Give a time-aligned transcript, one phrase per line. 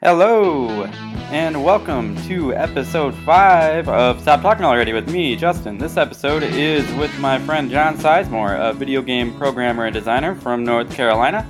[0.00, 0.84] Hello,
[1.32, 5.76] and welcome to episode 5 of Stop Talking Already with me, Justin.
[5.76, 10.62] This episode is with my friend John Sizemore, a video game programmer and designer from
[10.62, 11.44] North Carolina.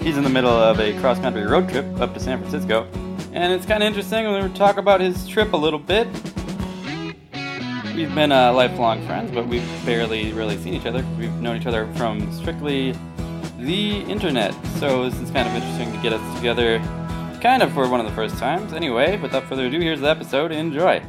[0.00, 2.86] He's in the middle of a cross country road trip up to San Francisco,
[3.32, 4.26] and it's kind of interesting.
[4.26, 6.06] We're going to talk about his trip a little bit.
[7.94, 11.02] We've been uh, lifelong friends, but we've barely really seen each other.
[11.18, 12.94] We've known each other from strictly
[13.58, 16.82] the internet, so this is kind of interesting to get us together
[17.40, 18.72] kind of for one of the first times.
[18.72, 20.50] Anyway, without further ado, here's the episode.
[20.50, 21.00] Enjoy.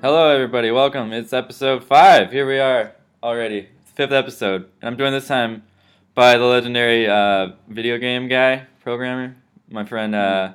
[0.00, 0.70] Hello, everybody.
[0.70, 1.12] Welcome.
[1.12, 2.30] It's episode five.
[2.30, 3.68] Here we are already.
[3.96, 4.68] Fifth episode.
[4.80, 5.64] And I'm doing this time
[6.14, 9.34] by the legendary uh, video game guy, programmer,
[9.68, 10.52] my friend, uh,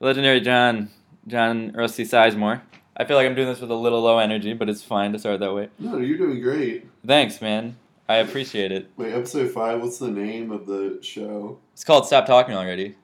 [0.00, 0.90] legendary John,
[1.26, 2.60] John Rusty Sizemore.
[2.94, 5.18] I feel like I'm doing this with a little low energy, but it's fine to
[5.18, 5.70] start that way.
[5.78, 6.86] No, you're doing great.
[7.06, 7.76] Thanks, man.
[8.06, 8.90] I appreciate it.
[8.98, 9.80] Wait, episode five.
[9.80, 11.58] What's the name of the show?
[11.72, 12.96] It's called Stop Talking Already.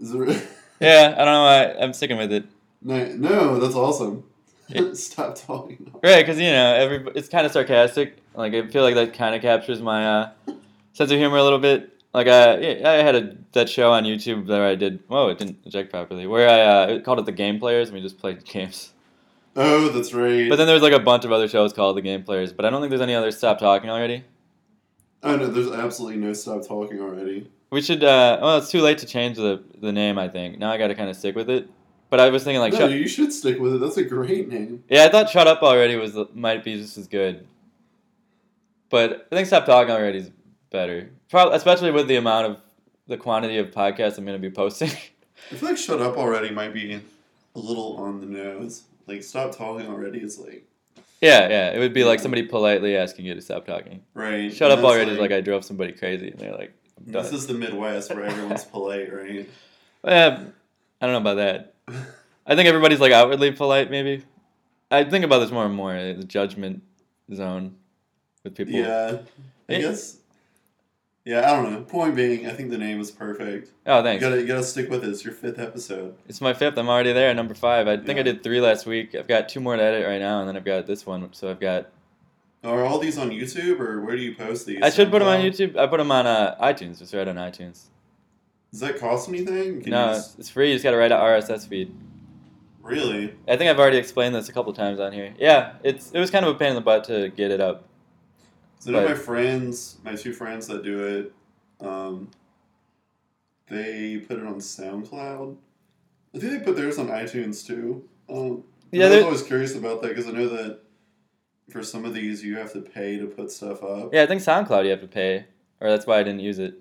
[0.00, 0.18] Is it?
[0.18, 0.42] re-
[0.80, 1.74] Yeah, I don't know why.
[1.82, 2.44] I'm sticking with it.
[2.82, 4.24] no, no, that's awesome.
[4.94, 5.92] Stop talking.
[6.02, 8.16] Right, because you know, every it's kind of sarcastic.
[8.34, 10.28] Like I feel like that kind of captures my uh,
[10.92, 11.90] sense of humor a little bit.
[12.12, 15.00] Like I, I had a that show on YouTube that I did.
[15.06, 16.26] Whoa, it didn't eject properly.
[16.26, 18.92] Where I uh, it called it the Game Players, and we just played games.
[19.56, 20.48] Oh, that's right.
[20.48, 22.52] But then there's like a bunch of other shows called the Game Players.
[22.52, 24.24] But I don't think there's any other Stop talking already.
[25.22, 27.48] oh no, there's absolutely no stop talking already.
[27.74, 28.04] We should.
[28.04, 30.16] Uh, well, it's too late to change the the name.
[30.16, 31.68] I think now I got to kind of stick with it.
[32.08, 33.78] But I was thinking like, no, shut, you should stick with it.
[33.78, 34.84] That's a great name.
[34.88, 37.48] yeah, I thought "Shut Up Already" was might be just as good.
[38.90, 40.30] But I think "Stop Talking Already" is
[40.70, 42.60] better, Probably, especially with the amount of
[43.08, 44.90] the quantity of podcasts I'm going to be posting.
[45.50, 48.84] I feel like "Shut Up Already" might be a little on the nose.
[49.08, 50.64] Like "Stop Talking Already" is like
[51.20, 54.02] yeah, yeah, it would be like somebody politely asking you to stop talking.
[54.14, 54.52] right.
[54.52, 56.72] Shut and up already is like I drove somebody crazy, and they're like.
[57.00, 59.48] This is the Midwest where everyone's polite, right?
[60.04, 60.28] I
[61.00, 61.74] don't know about that.
[62.46, 64.24] I think everybody's like outwardly polite, maybe.
[64.90, 65.94] I think about this more and more.
[65.94, 66.82] The judgment
[67.34, 67.74] zone
[68.42, 68.74] with people.
[68.74, 69.18] Yeah,
[69.68, 70.18] I guess.
[71.24, 71.80] Yeah, I don't know.
[71.80, 73.70] Point being, I think the name is perfect.
[73.86, 74.20] Oh, You thanks.
[74.22, 75.08] gotta, you gotta stick with it.
[75.08, 76.14] It's your fifth episode.
[76.28, 76.76] It's my fifth.
[76.76, 77.88] I'm already there, number five.
[77.88, 79.14] I think I did three last week.
[79.14, 81.32] I've got two more to edit right now, and then I've got this one.
[81.32, 81.88] So I've got.
[82.64, 84.80] Are all these on YouTube or where do you post these?
[84.82, 85.76] I should put them on YouTube.
[85.76, 86.98] I put them on uh, iTunes.
[86.98, 87.88] Just right on iTunes.
[88.70, 89.82] Does that cost anything?
[89.82, 90.68] Can no, you it's, it's free.
[90.68, 91.94] You just got to write an RSS feed.
[92.82, 93.34] really?
[93.46, 95.34] I think I've already explained this a couple times on here.
[95.38, 97.84] Yeah, it's it was kind of a pain in the butt to get it up.
[98.78, 102.30] So But- my friends, my two friends that do it, um,
[103.68, 105.56] they put it on SoundCloud.
[106.34, 108.04] I think they put theirs on iTunes too.
[108.28, 110.80] Um, Yeah, I was always curious about that because I know that
[111.70, 114.12] for some of these you have to pay to put stuff up.
[114.12, 115.46] Yeah, I think SoundCloud you have to pay,
[115.80, 116.80] or that's why I didn't use it.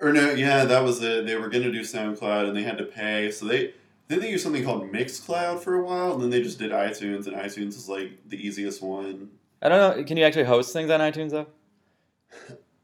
[0.00, 1.26] Or no, yeah, that was it.
[1.26, 3.74] They were gonna do SoundCloud and they had to pay, so they
[4.08, 7.26] then they used something called Mixcloud for a while, and then they just did iTunes,
[7.26, 9.30] and iTunes is like the easiest one.
[9.62, 10.04] I don't know.
[10.04, 11.46] Can you actually host things on iTunes though?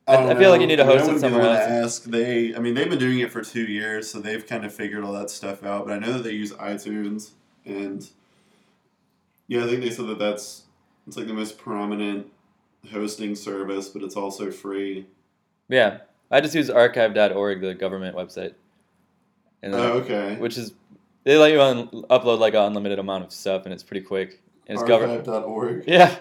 [0.06, 1.44] I, I- feel like you need to I mean, host I it be the somewhere
[1.44, 1.58] else.
[1.58, 4.72] Ask they, I mean, they've been doing it for two years, so they've kind of
[4.74, 5.86] figured all that stuff out.
[5.86, 7.30] But I know that they use iTunes,
[7.64, 8.08] and
[9.46, 10.62] yeah, I think they said that that's
[11.10, 12.24] it's like the most prominent
[12.92, 15.06] hosting service, but it's also free.
[15.68, 15.98] Yeah,
[16.30, 18.54] I just use archive.org, the government website,
[19.60, 20.36] and Oh, okay.
[20.36, 20.72] which is
[21.24, 24.40] they let you un- upload like an unlimited amount of stuff, and it's pretty quick.
[24.68, 25.26] And it's government.
[25.26, 25.82] Archive.org.
[25.88, 26.14] Yeah,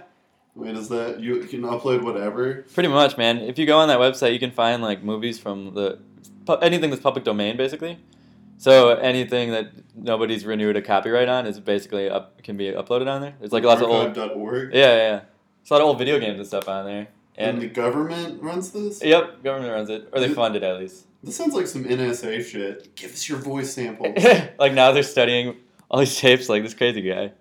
[0.55, 2.65] Wait, is that you can upload whatever?
[2.73, 3.37] pretty much, man.
[3.37, 5.99] If you go on that website, you can find like movies from the
[6.63, 7.99] anything that's public domain, basically.
[8.59, 13.21] So anything that nobody's renewed a copyright on is basically up can be uploaded on
[13.21, 13.33] there.
[13.39, 14.17] There's like lots of old.
[14.17, 14.73] Archive.org.
[14.73, 15.11] Yeah, yeah, yeah.
[15.61, 17.07] There's a lot of old video games and stuff on there.
[17.37, 19.01] And And the government runs this?
[19.01, 21.05] yep, government runs it, or they it- fund it at least.
[21.23, 22.95] This sounds like some NSA shit.
[22.95, 24.15] Give us your voice samples.
[24.59, 25.55] like now they're studying
[25.89, 27.31] all these tapes like this crazy guy.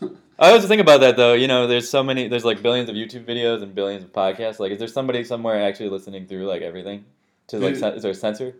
[0.38, 1.32] I always think about that though.
[1.32, 2.28] You know, there's so many.
[2.28, 4.58] There's like billions of YouTube videos and billions of podcasts.
[4.60, 7.04] Like, is there somebody somewhere actually listening through like everything?
[7.48, 7.94] To like, Dude.
[7.96, 8.54] is there a censor?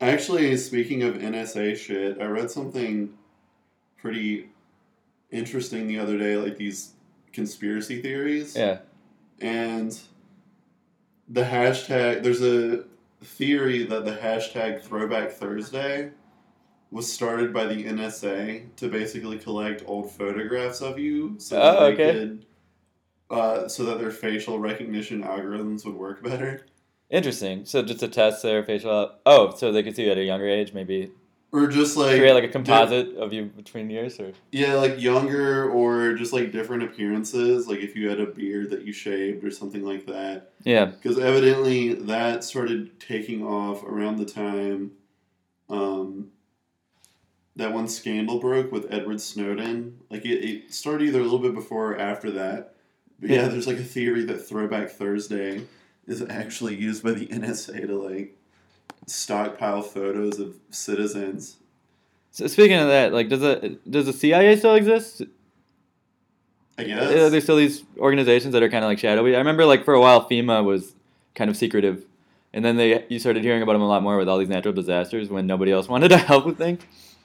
[0.00, 3.14] Actually, speaking of NSA shit, I read something
[3.96, 4.48] pretty
[5.30, 6.92] interesting the other day, like these
[7.32, 8.54] conspiracy theories.
[8.56, 8.78] Yeah.
[9.40, 9.98] And
[11.28, 12.84] the hashtag, there's a
[13.24, 16.10] theory that the hashtag Throwback Thursday
[16.90, 21.80] was started by the NSA to basically collect old photographs of you so that Oh,
[21.86, 22.12] they okay.
[22.12, 22.46] could.
[23.30, 26.64] Uh, so that their facial recognition algorithms would work better.
[27.10, 27.64] Interesting.
[27.64, 29.12] So just to test their facial.
[29.24, 31.10] Oh, so they could see you at a younger age, maybe
[31.52, 35.70] Or just like create like a composite of you between years, or Yeah, like younger
[35.70, 39.50] or just like different appearances, like if you had a beard that you shaved or
[39.50, 40.52] something like that.
[40.64, 40.84] yeah.
[40.86, 44.90] Because evidently that started taking off around the time
[45.70, 46.28] um,
[47.56, 49.98] that one scandal broke with Edward Snowden.
[50.10, 52.74] Like it, it started either a little bit before or after that.
[53.18, 53.48] But yeah, Yeah.
[53.48, 55.62] there's like a theory that Throwback Thursday
[56.08, 58.36] is actually used by the NSA to like
[59.06, 61.56] stockpile photos of citizens.
[62.30, 65.22] So speaking of that, like, does the does the CIA still exist?
[66.78, 67.30] I Are guess.
[67.32, 69.34] there still these organizations that are kind of like shadowy?
[69.34, 70.94] I remember like for a while FEMA was
[71.34, 72.04] kind of secretive,
[72.52, 74.74] and then they you started hearing about them a lot more with all these natural
[74.74, 76.82] disasters when nobody else wanted to help with things.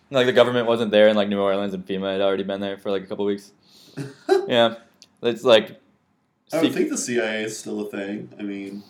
[0.10, 2.78] Like the government wasn't there in like New Orleans, and FEMA had already been there
[2.78, 3.52] for like a couple weeks.
[4.48, 4.76] Yeah,
[5.22, 5.80] it's like,
[6.54, 8.30] I don't think the CIA is still a thing.
[8.40, 8.84] I mean,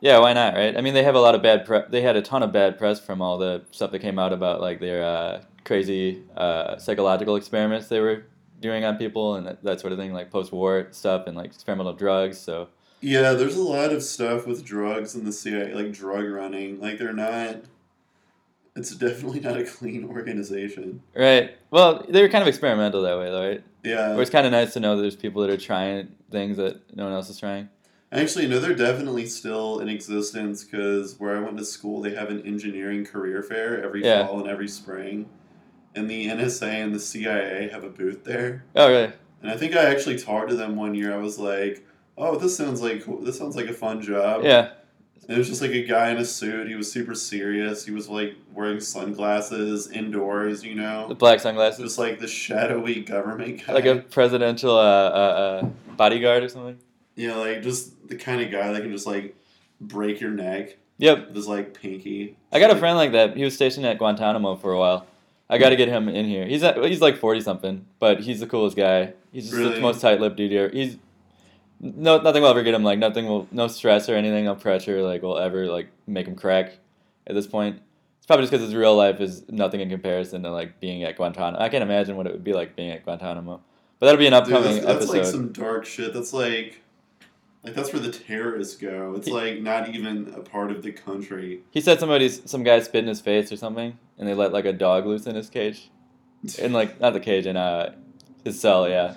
[0.00, 0.76] yeah, why not, right?
[0.76, 1.86] I mean, they have a lot of bad press.
[1.90, 4.60] They had a ton of bad press from all the stuff that came out about
[4.60, 8.26] like their uh, crazy uh, psychological experiments they were
[8.60, 11.94] doing on people and that, that sort of thing, like post-war stuff and like experimental
[11.94, 12.38] drugs.
[12.38, 12.68] So.
[13.00, 16.80] yeah, there's a lot of stuff with drugs in the CIA, like drug running.
[16.80, 17.62] Like they're not.
[18.76, 21.02] It's definitely not a clean organization.
[21.14, 21.56] Right.
[21.70, 23.64] Well, they were kind of experimental that way, though, right?
[23.84, 24.12] Yeah.
[24.12, 26.96] Where it's kind of nice to know that there's people that are trying things that
[26.96, 27.68] no one else is trying.
[28.10, 32.30] Actually, no, they're definitely still in existence because where I went to school, they have
[32.30, 34.26] an engineering career fair every Yeah.
[34.26, 35.28] fall and every spring.
[35.96, 38.64] And the NSA and the CIA have a booth there.
[38.74, 39.12] Oh, really?
[39.42, 41.12] And I think I actually talked to them one year.
[41.12, 41.86] I was like,
[42.16, 44.70] "Oh, this sounds like this sounds like a fun job." Yeah.
[45.28, 46.68] It was just like a guy in a suit.
[46.68, 47.84] He was super serious.
[47.84, 51.08] He was like wearing sunglasses indoors, you know.
[51.08, 51.80] The black sunglasses.
[51.80, 53.72] just like the shadowy government guy.
[53.72, 55.66] Like a presidential uh, uh, uh,
[55.96, 56.78] bodyguard or something.
[57.16, 59.36] yeah, like just the kind of guy that can just like
[59.80, 61.26] break your neck Yep.
[61.28, 62.36] with his like pinky.
[62.52, 63.36] I got a friend like that.
[63.36, 65.06] He was stationed at Guantanamo for a while.
[65.50, 66.46] I got to get him in here.
[66.46, 69.12] He's at, he's like forty something, but he's the coolest guy.
[69.32, 69.74] He's just Really?
[69.74, 70.70] the most tight-lipped dude here.
[70.72, 70.96] He's
[71.84, 75.02] no nothing will ever get him like nothing will no stress or anything no pressure
[75.02, 76.78] like will ever like make him crack.
[77.26, 77.80] At this point,
[78.18, 81.16] it's probably just because his real life is nothing in comparison to like being at
[81.16, 81.58] Guantanamo.
[81.62, 83.60] I can't imagine what it would be like being at Guantanamo.
[83.98, 85.16] But that'll be an Dude, upcoming that's, that's episode.
[85.18, 86.12] like some dark shit.
[86.12, 86.82] That's like,
[87.62, 89.14] like that's where the terrorists go.
[89.16, 91.60] It's He- like not even a part of the country.
[91.70, 94.64] He said somebody's some guy spit in his face or something, and they let like
[94.66, 95.90] a dog loose in his cage,
[96.58, 97.94] in like not the cage in uh
[98.44, 99.14] his cell, yeah.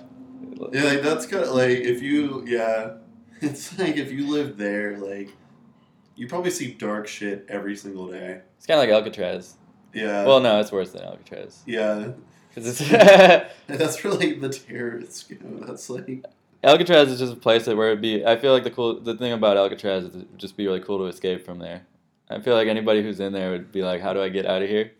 [0.72, 2.94] Yeah, like that's kind of like if you, yeah,
[3.40, 5.30] it's like if you live there, like
[6.16, 8.40] you probably see dark shit every single day.
[8.56, 9.54] It's kind of like Alcatraz.
[9.94, 10.26] Yeah.
[10.26, 12.10] well, no, it's worse than Alcatraz yeah,
[12.48, 12.90] because it's
[13.66, 15.36] that's really the terrorists go.
[15.66, 16.24] That's like,
[16.62, 18.24] Alcatraz is just a place that where it'd be.
[18.24, 20.98] I feel like the cool the thing about Alcatraz is it'd just be really cool
[20.98, 21.86] to escape from there.
[22.28, 24.62] I feel like anybody who's in there would be like, "How do I get out
[24.62, 24.92] of here?"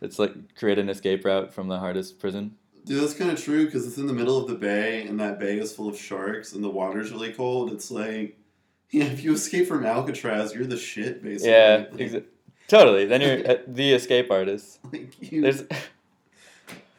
[0.00, 2.56] It's like create an escape route from the hardest prison.
[2.88, 5.38] Dude, that's kind of true because it's in the middle of the bay, and that
[5.38, 7.70] bay is full of sharks, and the water's really cold.
[7.72, 8.36] It's like,
[8.90, 11.50] yeah, if you escape from Alcatraz, you're the shit, basically.
[11.50, 12.24] Yeah, exa-
[12.66, 13.04] totally.
[13.04, 14.80] Then you're uh, the escape artist.
[14.92, 15.62] Like you, There's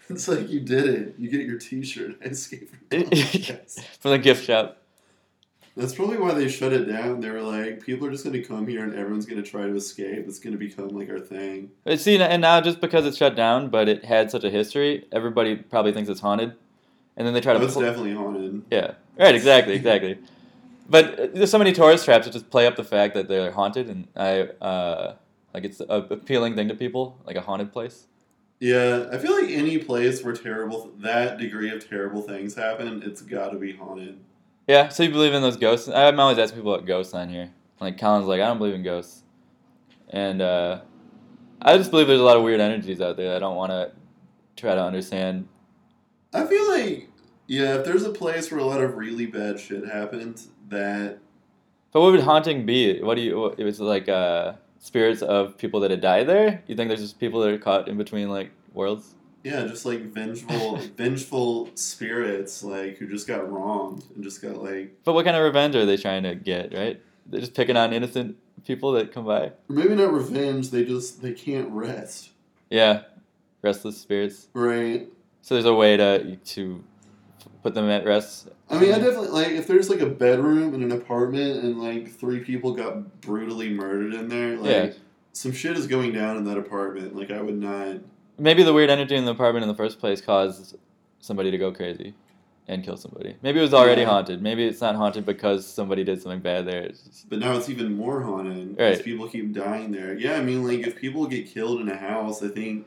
[0.10, 1.16] it's like you did it.
[1.18, 2.18] You get your T-shirt.
[2.24, 3.80] I escaped from Alcatraz.
[4.00, 4.79] from the gift shop.
[5.80, 7.22] That's probably why they shut it down.
[7.22, 9.62] They were like, people are just going to come here and everyone's going to try
[9.64, 10.26] to escape.
[10.28, 11.72] It's going to become like our thing.
[11.86, 15.06] But see, and now just because it's shut down, but it had such a history,
[15.12, 16.54] everybody probably thinks it's haunted,
[17.16, 17.64] and then they try Oh, to.
[17.66, 18.62] it's pl- definitely haunted.
[18.70, 20.18] yeah, right, exactly, exactly.
[20.92, 23.52] But uh, there's so many tourist traps that just play up the fact that they're
[23.52, 25.16] haunted, and I uh,
[25.54, 28.08] like it's a appealing thing to people, like a haunted place.
[28.60, 33.22] Yeah, I feel like any place where terrible that degree of terrible things happen, it's
[33.22, 34.18] got to be haunted.
[34.70, 35.90] Yeah, so you believe in those ghosts?
[35.90, 37.50] I'm always asking people about ghosts on here.
[37.82, 39.24] Like Colin's like, I don't believe in ghosts,
[40.12, 40.82] and uh,
[41.60, 43.36] I just believe there's a lot of weird energies out there.
[43.36, 43.92] I don't want to
[44.56, 45.48] try to understand.
[46.36, 47.10] I feel like
[47.48, 51.18] yeah, if there's a place where a lot of really bad shit happened, that
[51.92, 53.02] But what would haunting be?
[53.02, 53.40] What do you?
[53.40, 56.64] What, it was like uh, spirits of people that had died there.
[56.68, 59.16] You think there's just people that are caught in between like worlds?
[59.44, 64.96] Yeah, just like vengeful, vengeful spirits like who just got wronged and just got like
[65.04, 66.74] But what kind of revenge are they trying to get?
[66.74, 67.02] Right?
[67.26, 69.46] They're just picking on innocent people that come by.
[69.48, 70.72] or maybe not revenge.
[70.72, 72.32] They just they can't rest.
[72.70, 73.04] Yeah,
[73.62, 74.48] restless spirits.
[74.54, 75.08] Right.
[75.42, 76.84] So there's a way to to
[77.64, 78.50] put them at rest.
[78.70, 82.10] I mean, I definitely like if there's like a bedroom in an apartment and like
[82.12, 84.58] three people got brutally murdered in there.
[84.58, 84.92] Like Yeah.
[85.34, 87.16] some shit is going down in that apartment.
[87.16, 87.98] Like I would not.
[88.40, 90.76] Maybe the weird energy in the apartment in the first place caused
[91.20, 92.14] somebody to go crazy
[92.68, 93.36] and kill somebody.
[93.42, 94.10] Maybe it was already Yeah.
[94.10, 94.42] haunted.
[94.42, 96.88] Maybe it's not haunted because somebody did something bad there.
[96.88, 99.04] Just- But now it's even more haunted because Right.
[99.06, 100.14] people keep dying there.
[100.18, 102.86] Yeah, I mean, like if people get killed in a house, I think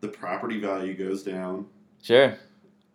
[0.00, 1.66] the property value goes down.
[2.02, 2.34] sure.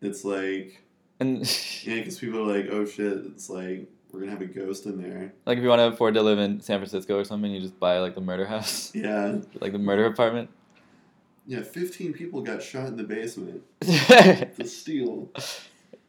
[0.02, 0.84] It's like
[1.20, 1.40] And
[1.86, 5.02] yeah, because people are like, oh shit, it's like we're gonna have a ghost in
[5.02, 5.34] there.
[5.46, 7.80] like if you want to afford to live in San Francisco or something, you just
[7.80, 10.50] buy like the murder house, Yeah, like the murder apartment.
[11.48, 13.64] Yeah, 15 people got shot in the basement.
[13.82, 13.86] uh,
[14.58, 15.30] The steel.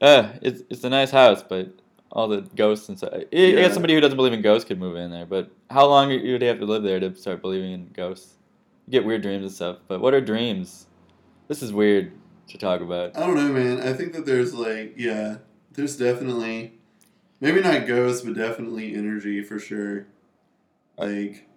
[0.00, 1.72] it's it's a nice house, but
[2.10, 3.10] all the ghosts and stuff.
[3.12, 3.50] I I Yeah.
[3.62, 6.22] guess somebody who doesn't believe in ghosts could move in there, but how long would
[6.22, 8.34] you have to live there to start believing in ghosts?
[8.86, 9.78] You get weird dreams and stuff.
[9.86, 10.86] But what are dreams?
[11.46, 12.12] This is weird
[12.48, 13.16] to talk about.
[13.16, 13.80] I don't know, man.
[13.80, 15.36] I think that there's like, yeah,
[15.72, 16.72] there's definitely,
[17.40, 20.06] maybe not ghosts, but definitely energy for sure.
[20.96, 21.47] Like,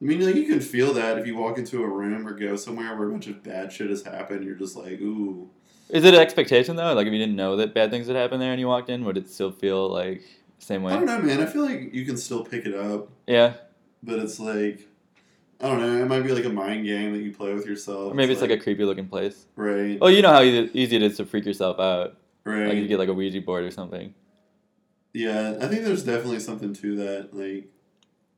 [0.00, 2.54] I mean, like you can feel that if you walk into a room or go
[2.56, 4.44] somewhere where a bunch of bad shit has happened.
[4.44, 5.50] You're just like, ooh.
[5.90, 6.94] Is it an expectation though?
[6.94, 9.04] Like if you didn't know that bad things would happen there and you walked in,
[9.04, 10.20] would it still feel like
[10.58, 10.92] the same way?
[10.92, 11.40] I don't know, man.
[11.40, 13.54] I feel like you can still pick it up, Yeah.
[14.02, 14.86] but it's like,
[15.60, 16.00] I don't know.
[16.00, 18.12] It might be like a mind game that you play with yourself.
[18.12, 19.46] Or maybe it's like a creepy looking place.
[19.56, 22.16] right, Oh, you know how easy, easy it is to freak yourself out.
[22.44, 22.68] right.
[22.68, 24.14] Like you get like a Ouija board or something.
[25.14, 27.30] Yeah, I think there's definitely something to that.
[27.34, 27.68] Like,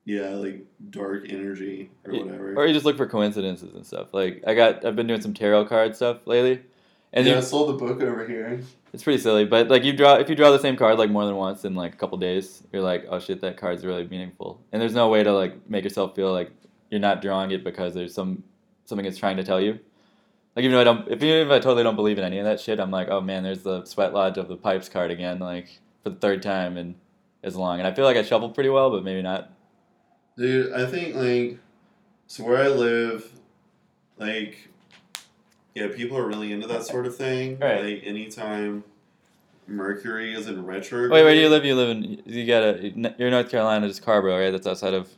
[0.05, 2.55] yeah, like dark energy or whatever.
[2.57, 4.09] Or you just look for coincidences and stuff.
[4.13, 6.63] Like I got, I've been doing some tarot card stuff lately,
[7.13, 8.61] and yeah, you- I sold the book over here.
[8.93, 9.45] it's pretty silly.
[9.45, 11.75] But like you draw, if you draw the same card like more than once in
[11.75, 14.61] like a couple days, you're like, oh shit, that card's really meaningful.
[14.73, 16.51] And there's no way to like make yourself feel like
[16.91, 18.43] you're not drawing it because there's some
[18.87, 19.79] something it's trying to tell you.
[20.57, 22.45] Like even though I don't, if even if I totally don't believe in any of
[22.45, 25.39] that shit, I'm like, oh man, there's the sweat lodge of the pipes card again,
[25.39, 25.69] like
[26.03, 26.97] for the third time in
[27.45, 27.79] as long.
[27.79, 29.53] And I feel like I shuffled pretty well, but maybe not.
[30.37, 31.59] Dude, I think like
[32.27, 33.31] so where I live,
[34.19, 34.69] like
[35.75, 37.59] yeah, people are really into that sort of thing.
[37.59, 37.85] Right.
[37.85, 38.85] Like anytime
[39.67, 41.13] Mercury is in retrograde.
[41.13, 41.65] Wait, where do you live?
[41.65, 44.51] You live in you got a you're North Carolina, just Carrboro, right?
[44.51, 45.09] That's outside of.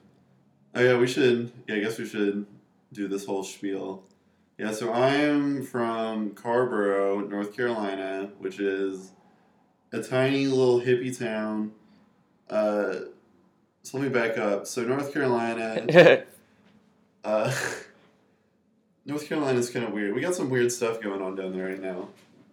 [0.74, 1.52] Oh yeah, we should.
[1.66, 2.46] Yeah, I guess we should
[2.92, 4.02] do this whole spiel.
[4.58, 9.12] Yeah, so I am from Carrboro, North Carolina, which is
[9.92, 11.72] a tiny little hippie town.
[12.48, 12.96] Uh,
[13.82, 14.66] so let me back up.
[14.66, 16.24] So North Carolina,
[17.24, 17.54] uh,
[19.04, 20.14] North Carolina is kind of weird.
[20.14, 22.08] We got some weird stuff going on down there right now.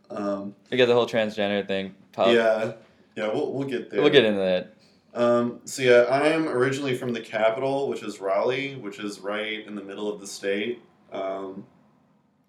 [0.10, 1.94] Um, we got the whole transgender thing.
[2.12, 2.74] Pop- yeah,
[3.16, 4.02] yeah, we'll we'll get there.
[4.02, 4.74] we'll get into that.
[5.14, 9.66] Um, so yeah, I am originally from the capital, which is Raleigh, which is right
[9.66, 10.82] in the middle of the state.
[11.12, 11.66] Um,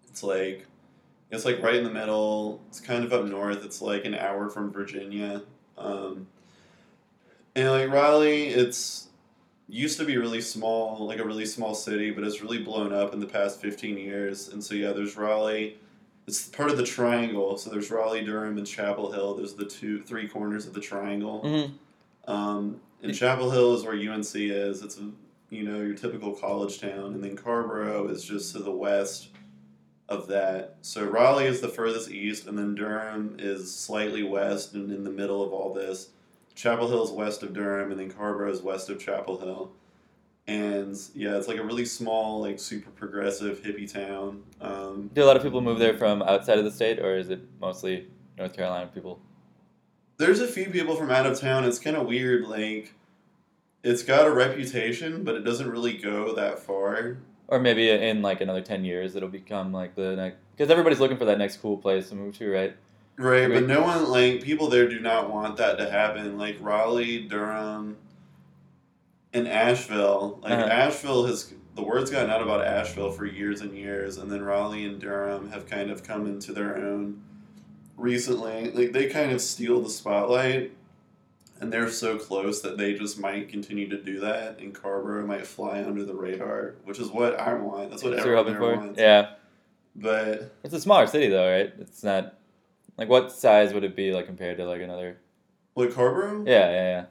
[0.09, 0.67] it's like
[1.31, 2.61] it's like right in the middle.
[2.69, 3.65] It's kind of up north.
[3.65, 5.43] It's like an hour from Virginia.
[5.79, 6.27] Um,
[7.55, 9.09] and like Raleigh, it's
[9.69, 13.13] used to be really small, like a really small city, but it's really blown up
[13.13, 14.49] in the past fifteen years.
[14.49, 15.79] And so yeah, there's Raleigh.
[16.27, 17.57] It's part of the triangle.
[17.59, 19.35] So there's Raleigh, Durham, and Chapel Hill.
[19.35, 21.41] There's the two, three corners of the triangle.
[21.41, 24.83] hmm Um, and Chapel Hill is where UNC is.
[24.83, 25.11] It's a,
[25.51, 29.29] you know your typical college town, and then Carrboro is just to the west
[30.09, 30.77] of that.
[30.83, 35.11] So Raleigh is the furthest east, and then Durham is slightly west and in the
[35.11, 36.09] middle of all this.
[36.61, 39.73] Chapel Hill is west of Durham, and then Carrboro is west of Chapel Hill.
[40.47, 44.43] And yeah, it's like a really small, like super progressive hippie town.
[44.61, 47.31] Um, Do a lot of people move there from outside of the state, or is
[47.31, 49.23] it mostly North Carolina people?
[50.19, 51.65] There's a few people from out of town.
[51.65, 52.47] It's kind of weird.
[52.47, 52.93] Like,
[53.83, 57.17] it's got a reputation, but it doesn't really go that far.
[57.49, 61.17] Or maybe in like another ten years, it'll become like the next because everybody's looking
[61.17, 62.77] for that next cool place to move to, right?
[63.21, 66.39] Right, but no one like people there do not want that to happen.
[66.39, 67.97] Like Raleigh, Durham,
[69.33, 70.41] and Asheville.
[70.43, 70.65] Like Uh-huh.
[70.65, 74.85] Asheville has the word's gotten out about Asheville for years and years, and then Raleigh
[74.87, 77.23] and Durham have kind of come into their own
[77.97, 78.71] recently.
[78.71, 80.73] Like they kind of steal the spotlight,
[81.61, 85.47] and they're so close that they just might continue to do that, and Carrboro might
[85.47, 87.91] fly under the radar, which is what I want.
[87.91, 88.77] That's what That's what everyone hoping for.
[88.87, 88.99] wants.
[89.01, 89.31] Yeah,
[89.95, 91.73] But it's a smaller city though, right?
[91.79, 92.35] It's not
[93.01, 95.19] like what size would it be like compared to like another?
[95.75, 96.45] what Carrboro?
[96.47, 97.05] Yeah, yeah, yeah.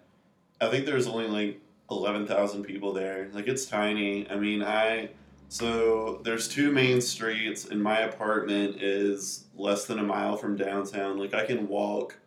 [0.67, 3.29] I think there's only like eleven thousand people there.
[3.33, 4.29] Like it's tiny.
[4.29, 5.09] I mean, I
[5.49, 11.17] so there's two main streets, and my apartment is less than a mile from downtown.
[11.17, 12.17] Like I can walk.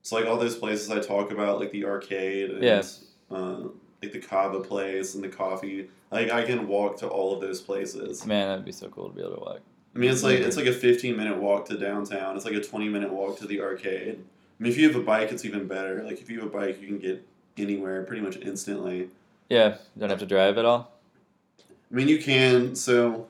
[0.00, 2.82] It's like all those places I talk about, like the arcade and Yeah.
[3.30, 3.68] uh,
[4.02, 5.88] like the kava place and the coffee.
[6.10, 8.24] Like I can walk to all of those places.
[8.26, 9.60] Man, that'd be so cool to be able to walk.
[9.94, 12.36] I mean, it's like it's like a 15 minute walk to downtown.
[12.36, 14.18] It's like a 20 minute walk to the arcade.
[14.18, 16.02] I mean, if you have a bike, it's even better.
[16.02, 17.26] Like if you have a bike, you can get
[17.58, 19.10] anywhere pretty much instantly.
[19.48, 20.92] Yeah, don't have to drive at all.
[21.60, 22.74] I mean, you can.
[22.74, 23.26] So,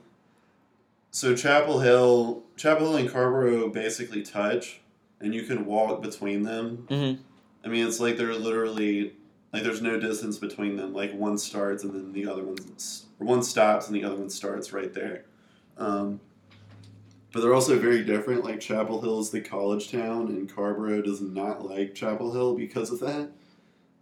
[1.10, 4.80] so Chapel Hill, Chapel Hill and Carrboro basically touch,
[5.20, 6.86] and you can walk between them.
[6.88, 7.22] Mm-hmm.
[7.64, 9.14] I mean, it's like they're literally
[9.52, 10.94] like there's no distance between them.
[10.94, 12.56] Like one starts and then the other one,
[13.18, 15.24] or one stops and the other one starts right there.
[15.76, 16.20] Um,
[17.32, 18.44] but they're also very different.
[18.44, 22.90] Like Chapel Hill is the college town, and Carrboro does not like Chapel Hill because
[22.92, 23.30] of that.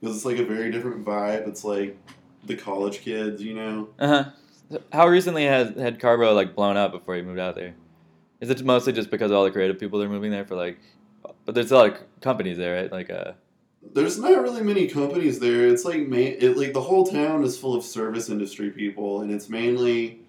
[0.00, 1.46] Because it's like a very different vibe.
[1.46, 1.96] It's like
[2.44, 3.88] the college kids, you know.
[3.98, 4.78] Uh huh.
[4.92, 7.74] How recently has had Carrboro like blown up before you moved out there?
[8.40, 10.56] Is it mostly just because of all the creative people that are moving there for
[10.56, 10.78] like?
[11.44, 12.90] But there's a lot of companies there, right?
[12.90, 13.32] Like, uh,
[13.92, 15.68] There's not really many companies there.
[15.68, 19.30] It's like ma- it like the whole town is full of service industry people, and
[19.30, 20.20] it's mainly.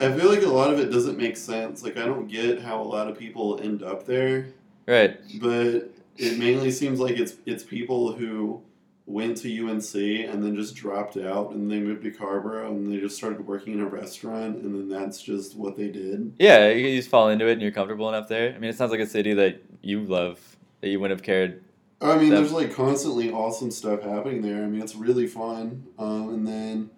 [0.00, 1.82] I feel like a lot of it doesn't make sense.
[1.82, 4.48] Like I don't get how a lot of people end up there,
[4.86, 5.18] right?
[5.40, 8.60] but it mainly seems like it's it's people who
[9.08, 12.98] went to UNC and then just dropped out and they moved to Carrboro and they
[12.98, 16.32] just started working in a restaurant and then that's just what they did.
[16.40, 18.52] Yeah, you just fall into it and you're comfortable enough there.
[18.52, 20.40] I mean, it sounds like a city that you love
[20.80, 21.62] that you wouldn't have cared.
[22.00, 24.64] I mean, That- there's like constantly awesome stuff happening there.
[24.64, 25.84] I mean, it's really fun.
[26.00, 26.90] Um, and then,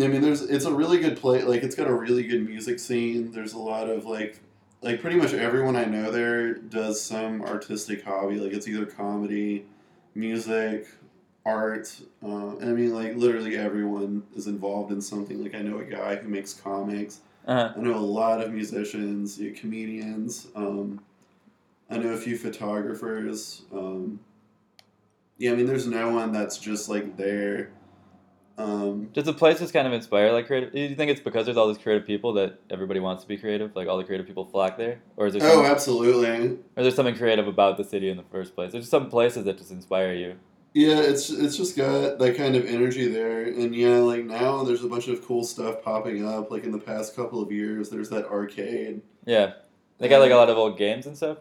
[0.00, 1.42] I mean, there's it's a really good play.
[1.42, 3.30] Like, it's got a really good music scene.
[3.32, 4.40] There's a lot of like,
[4.80, 8.36] like pretty much everyone I know there does some artistic hobby.
[8.36, 9.66] Like, it's either comedy,
[10.14, 10.86] music,
[11.44, 11.94] art.
[12.22, 15.42] Uh, and I mean, like literally everyone is involved in something.
[15.42, 17.20] Like, I know a guy who makes comics.
[17.46, 17.72] Uh-huh.
[17.76, 20.46] I know a lot of musicians, yeah, comedians.
[20.54, 21.00] Um,
[21.90, 23.62] I know a few photographers.
[23.72, 24.20] Um,
[25.38, 27.70] yeah, I mean, there's no one that's just like there.
[28.58, 30.72] Um, Does the place just kind of inspire like creative?
[30.72, 33.36] Do you think it's because there's all these creative people that everybody wants to be
[33.38, 33.74] creative?
[33.74, 36.58] Like all the creative people flock there, or is there oh, absolutely.
[36.76, 38.72] or there's something creative about the city in the first place?
[38.72, 40.36] There's just some places that just inspire you.
[40.74, 44.84] Yeah, it's it's just got that kind of energy there, and yeah, like now there's
[44.84, 46.50] a bunch of cool stuff popping up.
[46.50, 49.02] Like in the past couple of years, there's that arcade.
[49.26, 49.52] Yeah,
[49.98, 51.38] they got like a lot of old games and stuff.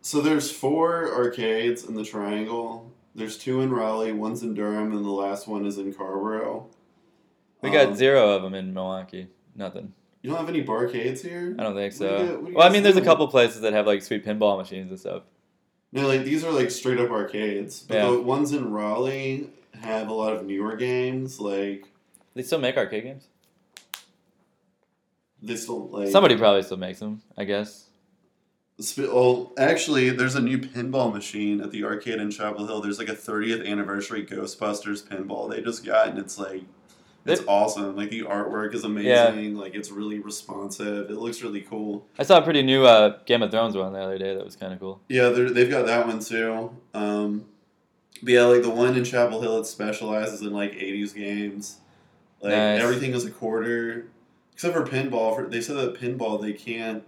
[0.00, 2.92] So there's four arcades in the Triangle.
[3.18, 6.68] There's two in Raleigh, one's in Durham, and the last one is in Carrboro.
[7.62, 9.26] We got Um, zero of them in Milwaukee.
[9.56, 9.92] Nothing.
[10.22, 11.56] You don't have any barcades here?
[11.58, 12.44] I don't think so.
[12.46, 15.00] you well, I mean, there's a couple places that have like sweet pinball machines and
[15.00, 15.24] stuff.
[15.90, 17.80] No, like these are like straight up arcades.
[17.82, 18.10] But Yeah.
[18.10, 21.40] the ones in Raleigh have a lot of newer games.
[21.40, 21.88] Like
[22.34, 23.26] They still make arcade games.
[25.42, 27.87] they still like Somebody probably still makes them, I guess.
[28.96, 32.80] Well, actually, there's a new pinball machine at the arcade in Chapel Hill.
[32.80, 36.62] There's like a 30th anniversary Ghostbusters pinball they just got, and it's like
[37.26, 37.96] it's awesome.
[37.96, 39.56] Like the artwork is amazing.
[39.56, 41.10] Like it's really responsive.
[41.10, 42.06] It looks really cool.
[42.18, 44.34] I saw a pretty new uh, Game of Thrones one the other day.
[44.34, 45.00] That was kind of cool.
[45.08, 46.70] Yeah, they've got that one too.
[46.94, 47.46] Um,
[48.22, 51.78] but yeah, like the one in Chapel Hill, it specializes in like '80s games.
[52.40, 52.80] Like Nice.
[52.80, 54.06] everything is a quarter,
[54.52, 55.34] except for pinball.
[55.34, 57.02] For they said that pinball they can't.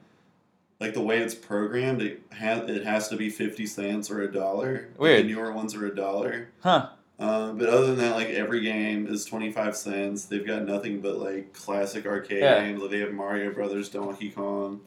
[0.81, 4.33] Like the way it's programmed, it has it has to be fifty cents or a
[4.33, 4.88] dollar.
[4.97, 5.25] Weird.
[5.25, 6.49] The newer ones are a dollar.
[6.62, 6.88] Huh?
[7.19, 10.25] Um, but other than that, like every game is twenty five cents.
[10.25, 12.61] They've got nothing but like classic arcade Yeah.
[12.64, 12.81] games.
[12.81, 14.81] Like they have Mario Brothers, Donkey Kong.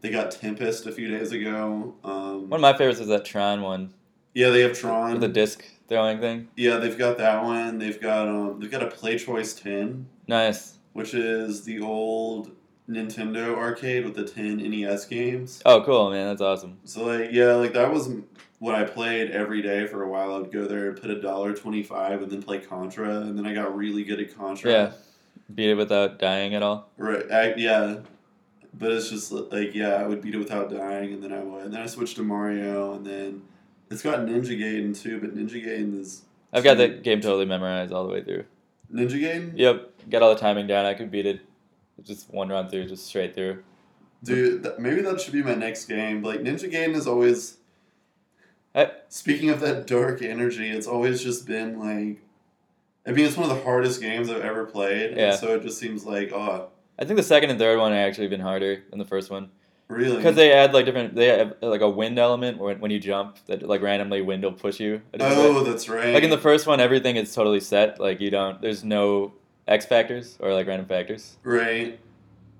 [0.00, 1.94] They got Tempest a few days ago.
[2.04, 3.92] Um, One of my favorites is that Tron one
[4.34, 5.12] yeah, they have Tron.
[5.12, 6.46] with the disc throwing thing.
[6.56, 7.78] yeah, they've got that one.
[7.78, 10.74] They've got um, they've got a Play Choice Ten, Nice.
[10.92, 12.52] which is the old
[12.88, 15.60] Nintendo arcade with the ten NES games.
[15.66, 16.28] Oh, cool, man.
[16.28, 16.78] That's awesome.
[16.84, 18.10] So like yeah, like that was
[18.58, 20.36] what I played every day for a while.
[20.36, 23.46] I'd go there, and put a dollar twenty five, and then play Contra, and then
[23.46, 24.70] I got really good at Contra.
[24.70, 24.92] Yeah.
[25.54, 26.88] Beat it without dying at all.
[26.96, 27.30] Right.
[27.30, 27.98] I, yeah.
[28.74, 31.64] But it's just like yeah, I would beat it without dying, and then I would.
[31.64, 33.42] And then I switched to Mario, and then
[33.90, 35.20] it's got Ninja Gaiden too.
[35.20, 36.22] But Ninja Gaiden is
[36.52, 38.44] I've got that game totally memorized all the way through.
[38.92, 39.52] Ninja Gaiden.
[39.56, 40.10] Yep.
[40.10, 40.86] Got all the timing down.
[40.86, 41.40] I could beat it.
[42.02, 43.62] Just one run through, just straight through.
[44.22, 46.22] Dude, th- maybe that should be my next game.
[46.22, 47.56] Like Ninja Gaiden is always.
[48.74, 52.22] I- Speaking of that dark energy, it's always just been like.
[53.06, 55.16] I mean, it's one of the hardest games I've ever played.
[55.16, 55.30] Yeah.
[55.30, 57.96] And so it just seems like, oh, I think the second and third one are
[57.96, 59.50] actually been harder than the first one
[59.88, 60.16] really?
[60.16, 61.14] because they add like different.
[61.14, 64.52] They have like a wind element when when you jump that like randomly wind will
[64.52, 65.00] push you.
[65.12, 65.46] a different way.
[65.46, 66.12] oh, that's right.
[66.14, 68.00] Like in the first one, everything is totally set.
[68.00, 68.60] Like you don't.
[68.60, 69.32] There's no
[69.66, 71.36] X factors or like random factors.
[71.42, 71.98] Right.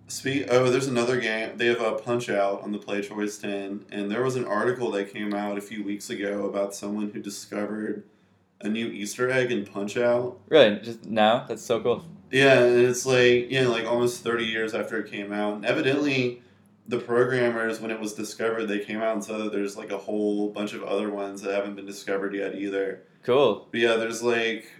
[0.09, 0.47] Speak.
[0.51, 1.57] Oh, there's another game.
[1.57, 4.91] They have a Punch Out on the Play Choice Ten, and there was an article
[4.93, 8.05] that came out a few weeks ago about someone who discovered
[8.61, 10.39] a new Easter egg in Punch Out.
[10.49, 11.45] Really, just now.
[11.49, 12.05] That's so cool.
[12.31, 16.43] Yeah, and it's like yeah, like almost thirty years after it came out, and evidently,
[16.87, 19.99] the programmers when it was discovered, they came out and said that there's like a
[19.99, 23.03] whole bunch of other ones that haven't been discovered yet either.
[23.25, 23.67] Cool.
[23.73, 24.71] But yeah, there's like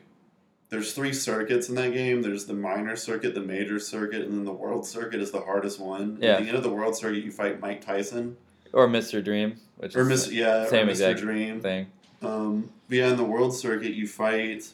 [0.69, 2.23] there's three circuits in that game.
[2.23, 5.79] There's the minor circuit, the major circuit, and then the world circuit is the hardest
[5.81, 6.19] one.
[6.21, 6.33] Yeah.
[6.35, 8.37] At the end of the world circuit, you fight Mike Tyson
[8.73, 9.23] Or Mr.
[9.25, 10.33] Dream, which or is Mr.
[10.33, 10.91] Yeah, same or Mr.
[10.91, 11.61] exact Dream.
[11.61, 11.87] thing.
[12.23, 14.73] Um, yeah, in the world circuit, you fight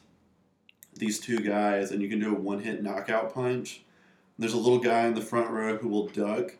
[0.94, 3.82] these two guys, and you can do a one-hit knockout punch.
[4.38, 6.54] There's a little guy in the front row who will duck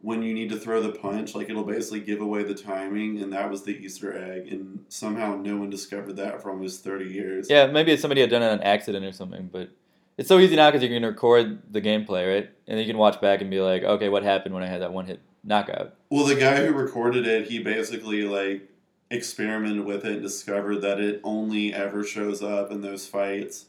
[0.00, 1.34] when you need to throw the punch.
[1.34, 4.52] Like it'll basically give away the timing, and that was the Easter egg.
[4.52, 7.48] And somehow no one discovered that for almost thirty years.
[7.50, 9.70] Yeah, maybe somebody had done it on accident or something, but
[10.18, 12.50] It's so easy now because you can record the gameplay, right?
[12.66, 14.82] And then you can watch back and be like, okay, what happened when I had
[14.82, 15.94] that one hit knockout?
[16.10, 18.68] Well, the guy who recorded it, he basically like
[19.10, 23.66] experimented with it and discovered that it only ever shows up in those fights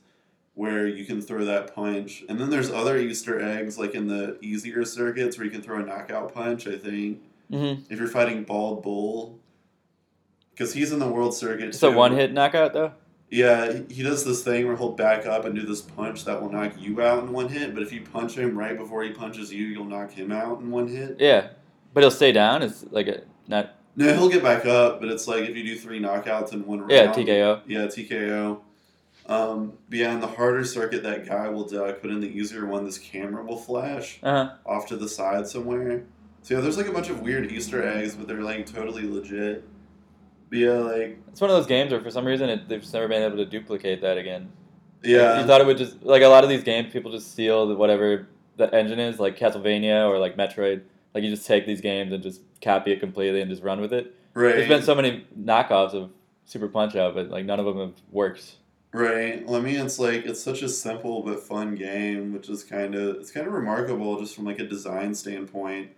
[0.59, 2.25] where you can throw that punch.
[2.27, 5.79] And then there's other Easter eggs like in the easier circuits where you can throw
[5.79, 7.21] a knockout punch, I think.
[7.49, 7.83] Mm-hmm.
[7.89, 9.39] If you're fighting Bald Bull.
[10.51, 11.69] Because he's in the world circuit.
[11.69, 12.91] It's a one hit knockout though.
[13.29, 16.41] Yeah, he- he does this thing where he'll back up and do this punch that
[16.41, 19.11] will knock you out in one hit, but if you punch him right before he
[19.11, 21.15] punches you, you'll knock him out in one hit.
[21.19, 21.51] Yeah,
[21.93, 22.63] but he'll stay down.
[22.63, 25.77] It's like a not No, he'll get back up, but it's like if you do
[25.79, 26.91] three knockouts in one round.
[26.91, 27.61] yeah TKO.
[27.65, 28.59] Yeah, TKO.
[29.29, 32.65] Um, but yeah, in the harder circuit, that guy will duck, but in the easier
[32.65, 34.53] one, this camera will flash Uh huh.
[34.65, 36.03] off to the side somewhere.
[36.41, 39.63] So yeah, there's like a bunch of weird Easter eggs, but they're like totally legit.
[40.49, 42.93] But yeah, like It's one of those games where for some reason it, they've just
[42.93, 44.51] never been able to duplicate that again.
[45.03, 47.67] yeah, You thought it would just like a lot of these games, people just steal
[47.67, 50.81] the, whatever the engine is, like Castlevania or like Metroid.
[51.13, 53.93] Like you just take these games and just copy it completely and just run with
[53.93, 54.15] it.
[54.33, 54.55] right.
[54.55, 56.09] There's been so many knockoffs of
[56.45, 58.55] Super Punch Out, but like none of them have worked.
[58.91, 59.45] Right.
[59.45, 62.95] Well, I mean, it's like it's such a simple but fun game, which is kind
[62.95, 65.91] of it's kind of remarkable just from like a design standpoint.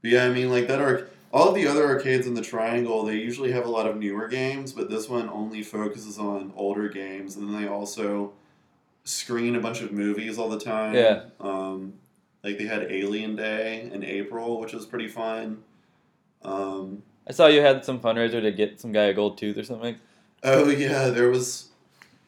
[0.00, 1.10] But yeah, I mean, like that arc.
[1.32, 4.70] All the other arcades in the Triangle, they usually have a lot of newer games,
[4.72, 8.34] but this one only focuses on older games, and then they also
[9.04, 10.94] screen a bunch of movies all the time.
[10.94, 11.24] Yeah.
[11.40, 11.94] Um,
[12.44, 15.62] like they had Alien Day in April, which was pretty fun.
[16.42, 19.64] Um, I saw you had some fundraiser to get some guy a gold tooth or
[19.64, 19.96] something.
[20.42, 21.68] Oh yeah, there was.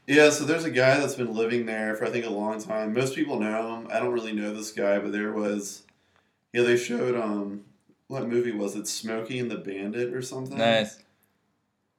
[0.06, 2.92] Yeah, so there's a guy that's been living there for I think a long time.
[2.92, 3.88] Most people know him.
[3.90, 5.82] I don't really know this guy, but there was.
[6.52, 7.64] Yeah, they showed um,
[8.08, 8.86] what movie was it?
[8.86, 10.58] Smokey and the Bandit or something.
[10.58, 10.98] Nice.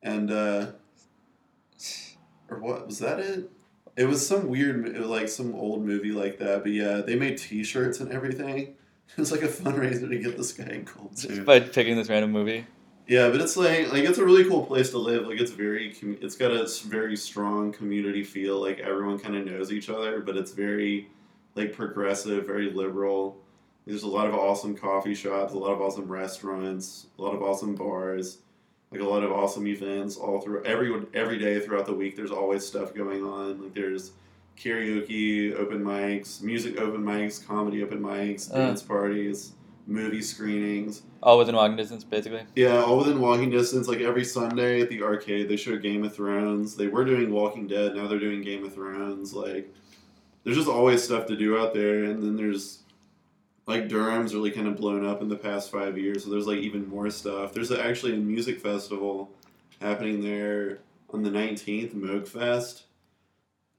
[0.04, 0.68] And uh,
[2.50, 3.20] or what was that?
[3.20, 3.50] It.
[3.98, 6.64] It was some weird, it was like some old movie like that.
[6.64, 8.76] But yeah, they made T-shirts and everything.
[9.08, 12.10] It was like a fundraiser to get this guy a gold Just by picking this
[12.10, 12.66] random movie.
[13.08, 15.28] Yeah, but it's like like it's a really cool place to live.
[15.28, 18.60] Like it's very it's got a very strong community feel.
[18.60, 21.10] Like everyone kind of knows each other, but it's very
[21.56, 23.38] like progressive, very liberal.
[23.86, 27.44] There's a lot of awesome coffee shops, a lot of awesome restaurants, a lot of
[27.44, 28.40] awesome bars,
[28.92, 32.16] like a lot of awesome events all through every every day throughout the week.
[32.16, 33.62] There's always stuff going on.
[33.62, 34.14] Like there's
[34.58, 38.58] karaoke, open mics, music open mics, comedy open mics, Uh.
[38.68, 39.52] dance parties,
[39.88, 41.04] movie screenings.
[41.22, 42.44] All within walking distance, basically.
[42.56, 43.88] Yeah, all within walking distance.
[43.88, 46.76] Like every Sunday at the arcade, they show Game of Thrones.
[46.76, 47.96] They were doing Walking Dead.
[47.96, 49.34] Now they're doing Game of Thrones.
[49.34, 49.74] Like,
[50.44, 52.06] there's just always stuff to do out there.
[52.06, 52.84] And then there's
[53.68, 56.24] like Durham's really kind of blown up in the past five years.
[56.24, 57.54] So there's like even more stuff.
[57.54, 59.32] There's actually a music festival
[59.82, 60.80] happening there
[61.12, 61.94] on the 19th.
[61.94, 62.84] Moog Fest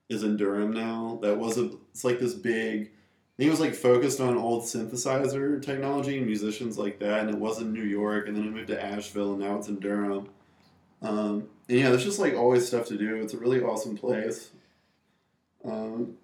[0.08, 1.18] is in Durham now.
[1.22, 1.70] That was a.
[1.92, 2.90] It's like this big.
[3.38, 7.60] It was like focused on old synthesizer technology and musicians like that, and it was
[7.60, 10.28] in New York, and then it moved to Asheville, and now it's in Durham.
[11.02, 13.16] Um, and yeah, there's just like always stuff to do.
[13.16, 14.50] It's a really awesome place.
[15.64, 16.14] Um,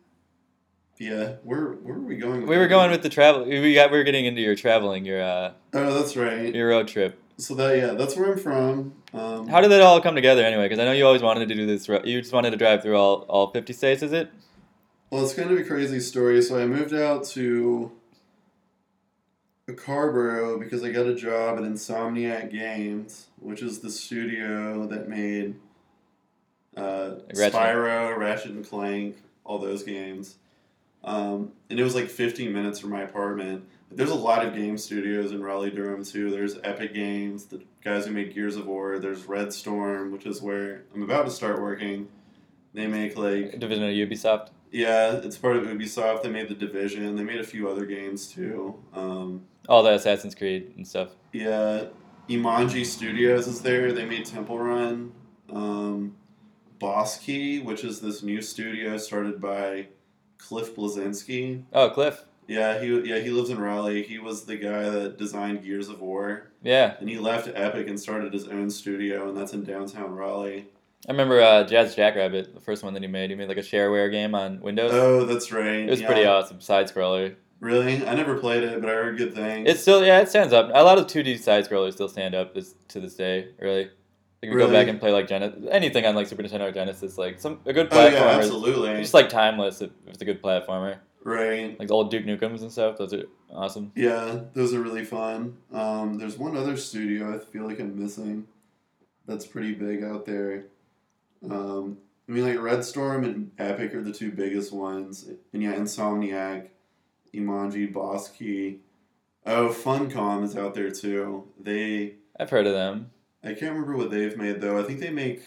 [0.99, 2.47] yeah, where where are we going?
[2.47, 2.69] We were that?
[2.69, 3.45] going with the travel.
[3.45, 3.91] We got.
[3.91, 6.55] We were getting into your traveling, your uh, Oh, that's right.
[6.55, 7.19] your road trip.
[7.39, 8.95] So that yeah, that's where I'm from.
[9.13, 10.65] Um, How did that all come together anyway?
[10.67, 11.89] Because I know you always wanted to do this.
[11.89, 14.03] You just wanted to drive through all all fifty states.
[14.03, 14.31] Is it?
[15.13, 16.41] Well, it's kind of a crazy story.
[16.41, 17.93] So I moved out to
[19.77, 25.57] Carrboro because I got a job at Insomniac Games, which is the studio that made
[26.79, 27.53] uh, Ratchet.
[27.53, 30.37] Spyro, Ratchet and Clank, all those games.
[31.05, 33.67] Um, and it was like 15 minutes from my apartment.
[33.91, 36.31] There's a lot of game studios in Raleigh, Durham too.
[36.31, 38.99] There's Epic Games, the guys who made Gears of War.
[38.99, 42.09] There's Red Storm, which is where I'm about to start working.
[42.73, 44.49] They make like Division of Ubisoft.
[44.73, 46.23] Yeah, it's part of Ubisoft.
[46.23, 47.15] They made the Division.
[47.15, 48.75] They made a few other games too.
[48.95, 51.11] Um, All the Assassin's Creed and stuff.
[51.33, 51.85] yeah,
[52.29, 53.93] Imangi Studios is there.
[53.93, 55.13] They made Temple Run.
[55.51, 56.17] Um,
[56.79, 59.89] Boss Key, which is this new studio started by
[60.39, 61.63] Cliff Bleszinski.
[61.73, 62.25] Oh, Cliff.
[62.49, 64.03] Yeah, he yeah he lives in Raleigh.
[64.03, 67.99] He was the guy that designed Gears of War, Yeah, and he left Epic and
[68.01, 70.67] started his own studio, and that's in downtown Raleigh.
[71.09, 73.31] I remember uh, Jazz Jackrabbit, the first one that he made.
[73.31, 74.93] He made like a shareware game on Windows.
[74.93, 75.81] Oh, that's right.
[75.81, 76.07] it was yeah.
[76.07, 76.61] pretty awesome.
[76.61, 77.35] Side scroller.
[77.59, 79.69] Really, I never played it, but I heard good things.
[79.69, 80.71] It's still yeah, it stands up.
[80.73, 83.49] A lot of two D side scrollers still stand up this to this day.
[83.61, 83.91] Really,
[84.43, 87.19] you can go back and play like Genesis, anything on like Super Nintendo or Genesis,
[87.19, 88.07] like some a good platformer.
[88.07, 88.97] oh yeah, absolutely.
[88.97, 90.99] just like timeless if if it's a good platformer.
[91.25, 91.79] right.
[91.79, 92.99] Like the old Duke Nukem's and stuff.
[92.99, 93.93] Those are awesome.
[93.95, 95.57] Yeah, those are really fun.
[95.73, 98.47] Um, there's one other studio I feel like I'm missing
[99.27, 100.65] that's pretty big out there.
[101.49, 105.75] Um, I mean, like Red Storm and Epic are the two biggest ones, and yeah,
[105.75, 106.69] Insomniac,
[107.35, 108.81] Imangi, Boss Key.
[109.45, 111.49] Oh, Funcom is out there too.
[111.61, 113.11] They I've heard of them.
[113.43, 114.79] I can't remember what they've made though.
[114.79, 115.43] I think they make.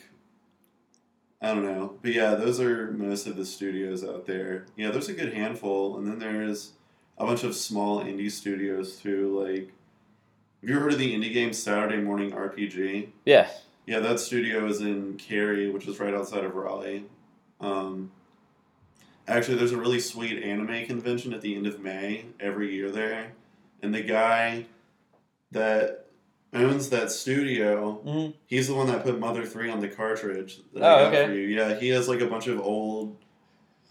[1.41, 4.65] I don't know, but yeah, those are most of the studios out there.
[4.75, 6.73] Yeah, there's a good handful, and then there's
[7.17, 9.39] a bunch of small indie studios too.
[9.39, 9.71] Like,
[10.61, 13.09] have you ever heard of the indie game Saturday Morning RPG?
[13.25, 13.47] Yeah.
[13.85, 17.05] Yeah, that studio is in Cary, which is right outside of Raleigh.
[17.59, 18.11] Um,
[19.27, 23.33] actually, there's a really sweet anime convention at the end of May every year there,
[23.81, 24.65] and the guy
[25.51, 26.07] that
[26.53, 30.61] owns that studio, hmm he's the one that put Mother Three on the cartridge.
[30.73, 31.25] That Oh, I got okay.
[31.27, 31.47] For you.
[31.47, 33.17] Yeah, he has like a bunch of old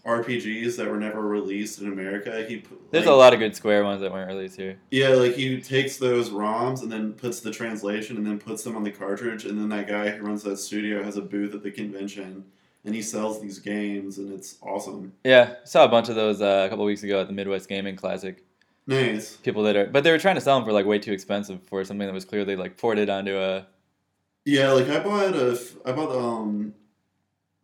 [0.05, 2.45] RPGs that were never released in America.
[2.47, 4.77] He put, There's like, a lot of good Square ones that weren't released here.
[4.91, 8.75] yeah, like he takes those ROMs and then puts the translation and then puts them
[8.75, 11.63] on the cartridge, and then that guy who runs that studio has a booth at
[11.63, 12.45] the convention,
[12.85, 15.11] and he sells these games, and it's awesome.
[15.23, 17.95] Yeah, saw a bunch of those uh, a couple weeks ago at the Midwest Gaming
[17.95, 18.43] Classic.
[18.85, 19.37] Nice.
[19.37, 21.63] People that are, but they were trying to sell them for like way too expensive
[21.63, 23.65] for something that was clearly like ported onto a.
[24.45, 26.75] Yeah, like I bought a, I bought the um,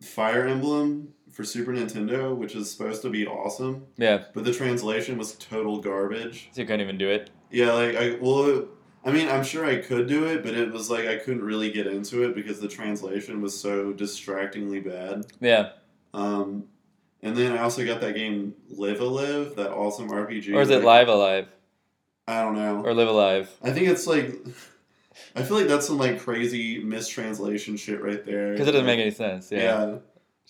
[0.02, 5.18] Fire Emblem for Super Nintendo, which is supposed to be awesome, Yeah, but the translation
[5.18, 6.50] was total garbage.
[6.52, 7.30] so you couldn't even do it.
[7.50, 8.66] Yeah, like I well,
[9.04, 11.72] I mean, I'm sure I could do it, but it was like I couldn't really
[11.72, 15.26] get into it because the translation was so distractingly bad.
[15.40, 15.70] Yeah,
[16.14, 16.66] Um,
[17.24, 20.54] and then I also got that game Live a Live, that awesome RPG.
[20.56, 21.48] or is it like- Live Alive
[22.28, 22.84] I don't know.
[22.86, 23.50] or Live Alive?
[23.64, 24.34] I think it's like,
[25.36, 28.52] I feel like that's some like crazy mistranslation shit right there.
[28.54, 29.52] Because it doesn't make any sense.
[29.52, 29.98] Yeah, Yeah,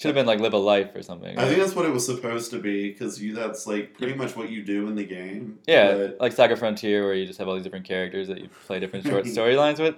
[0.02, 1.38] should have been like Live a Life or something.
[1.38, 4.36] I think that's what it was supposed to be because you that's like pretty much
[4.36, 5.60] what you do in the game.
[5.68, 8.50] yeah, But, like Saga Frontier, where you just have all these different characters that you
[8.66, 9.96] play different short storylines with.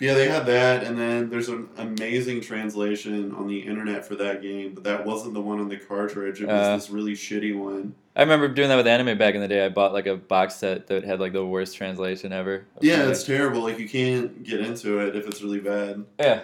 [0.00, 4.42] yeah, they had that, and then there's an amazing translation on the internet for that
[4.42, 6.40] game, but that wasn't the one on the cartridge.
[6.40, 6.76] It was Uh.
[6.76, 7.94] this really shitty one.
[8.16, 9.64] I remember doing that with anime back in the day.
[9.64, 12.64] I bought like a box set that had like the worst translation ever.
[12.80, 13.62] Yeah, it's terrible.
[13.62, 16.04] Like you can't get into it if it's really bad.
[16.20, 16.42] yeah.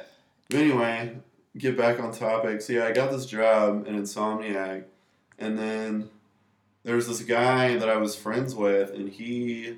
[0.48, 1.16] But anyway,
[1.56, 2.60] get back on topic.
[2.62, 4.84] So yeah, I got this job in Insomniac,
[5.38, 6.10] and then
[6.84, 9.76] there was this guy that I was friends with, and he.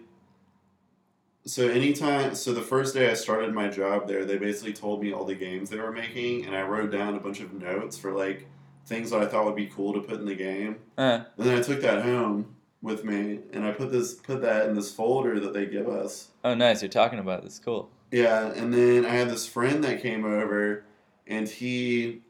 [1.44, 5.12] So anytime, so the first day I started my job there, they basically told me
[5.12, 8.12] all the games they were making, and I wrote down a bunch of notes for
[8.12, 8.46] like
[8.86, 11.58] things that I thought would be cool to put in the game, Uh, and then
[11.58, 15.40] I took that home with me, and I put this put that in this folder
[15.40, 16.28] that they give us.
[16.44, 16.80] oh, nice.
[16.82, 17.58] You're talking about this.
[17.58, 17.90] Cool.
[18.12, 20.84] Yeah, and then I had this friend that came over,
[21.26, 22.20] and he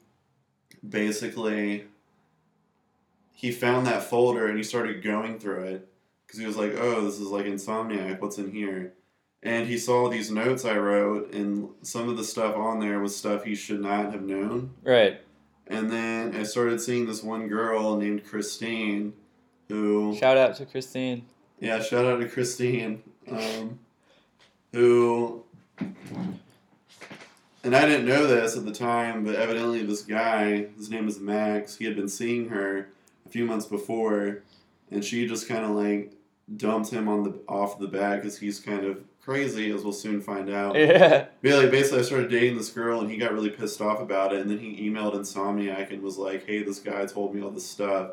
[0.88, 1.84] basically
[3.32, 5.88] he found that folder and he started going through it
[6.26, 8.20] because he was like, "Oh, this is like Insomniac.
[8.20, 8.92] What's in here?"
[9.42, 13.16] And he saw these notes I wrote, and some of the stuff on there was
[13.16, 14.70] stuff he should not have known.
[14.84, 15.20] Right.
[15.66, 19.12] And then I started seeing this one girl named Christine,
[19.68, 21.24] who Shout out to Christine.
[21.58, 23.78] yeah, shout out to Christine, um,
[24.72, 25.42] who,
[27.64, 31.20] and I didn't know this at the time, but evidently this guy, his name is
[31.20, 32.88] Max, he had been seeing her
[33.26, 34.42] a few months before,
[34.90, 36.12] and she just kind of like
[36.56, 40.20] dumped him on the off the bat because he's kind of crazy, as we'll soon
[40.20, 40.76] find out.
[40.82, 41.26] Yeah.
[41.40, 44.00] But yeah, like basically, I started dating this girl, and he got really pissed off
[44.00, 44.40] about it.
[44.40, 47.68] And then he emailed Insomniac and was like, "Hey, this guy told me all this
[47.68, 48.12] stuff,"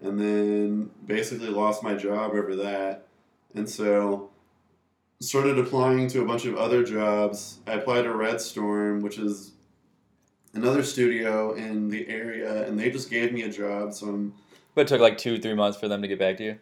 [0.00, 3.06] and then basically lost my job over that.
[3.54, 4.29] And so
[5.20, 7.58] started applying to a bunch of other jobs.
[7.66, 9.52] I applied to Red Storm, which is
[10.54, 13.92] another studio in the area, and they just gave me a job.
[13.92, 14.34] So I'm
[14.74, 16.50] But it took like two, three months for them to get back to you.
[16.52, 16.58] Is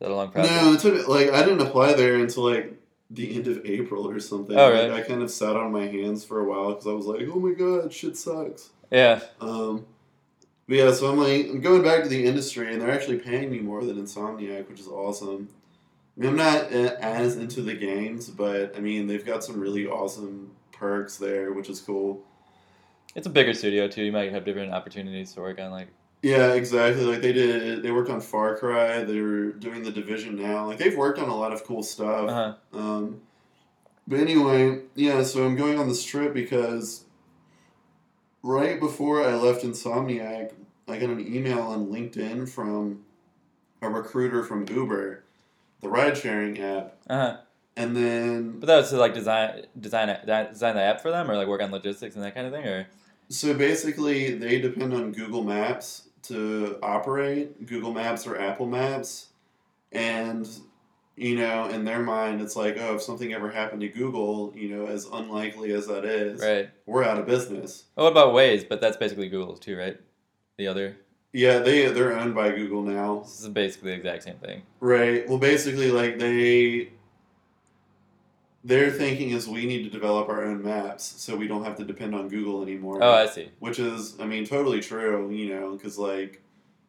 [0.00, 0.62] that a long process?
[0.62, 2.74] no, it took like I didn't apply there until like
[3.10, 4.56] the end of April or something.
[4.56, 4.92] Oh, Like, really?
[4.92, 7.38] I kind of sat on my hands for a while because I was like, oh
[7.38, 8.70] my god, shit sucks.
[8.90, 9.20] Yeah.
[9.40, 9.86] Um,
[10.66, 13.50] but yeah, so I'm like, I'm going back to the industry, and they're actually paying
[13.50, 15.48] me more than Insomniac, which is awesome.
[16.18, 19.60] I mean, I'm not uh, as into the games, but I mean, they've got some
[19.60, 22.24] really awesome perks there, which is cool.
[23.14, 24.02] It's a bigger studio too.
[24.04, 25.70] You might have different opportunities to work on.
[25.70, 25.88] Like,
[26.22, 27.04] Yeah, exactly.
[27.04, 29.04] Like they did, they worked on Far Cry.
[29.04, 30.66] They're doing the Division now.
[30.66, 32.28] Like they've worked on a lot of cool stuff.
[32.28, 32.78] uh huh.
[32.78, 33.20] Um,
[34.06, 37.04] but anyway, yeah, so I'm going on this trip because
[38.42, 40.52] right before I left Insomniac,
[40.88, 43.04] I got an email on LinkedIn from
[43.82, 45.22] a recruiter from Uber,
[45.80, 46.94] the ride sharing app.
[47.08, 47.36] Uh huh.
[47.76, 51.30] And then, But that was to like design, design, that- design the app for them,
[51.30, 52.88] or like work on logistics and that kind of thing, or
[53.28, 59.28] so basically, they depend on Google Maps to operate Google Maps or Apple Maps.
[59.92, 60.48] And
[61.16, 64.68] you know, in their mind, it's like, oh, if something ever happened to Google, you
[64.68, 66.70] know, as unlikely as that is, Right.
[66.86, 67.84] we're out of business.
[67.96, 68.68] Oh, what about Waze?
[68.68, 69.98] But that's basically Google too, right?
[70.58, 70.96] The other.
[71.32, 73.20] Yeah, they they're owned by Google now.
[73.20, 74.62] This is basically the exact same thing.
[74.80, 75.28] Right.
[75.28, 76.90] Well, basically, like they,
[78.64, 81.84] their thinking is we need to develop our own maps so we don't have to
[81.84, 83.02] depend on Google anymore.
[83.02, 83.50] Oh, I see.
[83.58, 85.30] which is, I mean, totally true.
[85.30, 86.42] You know, because like,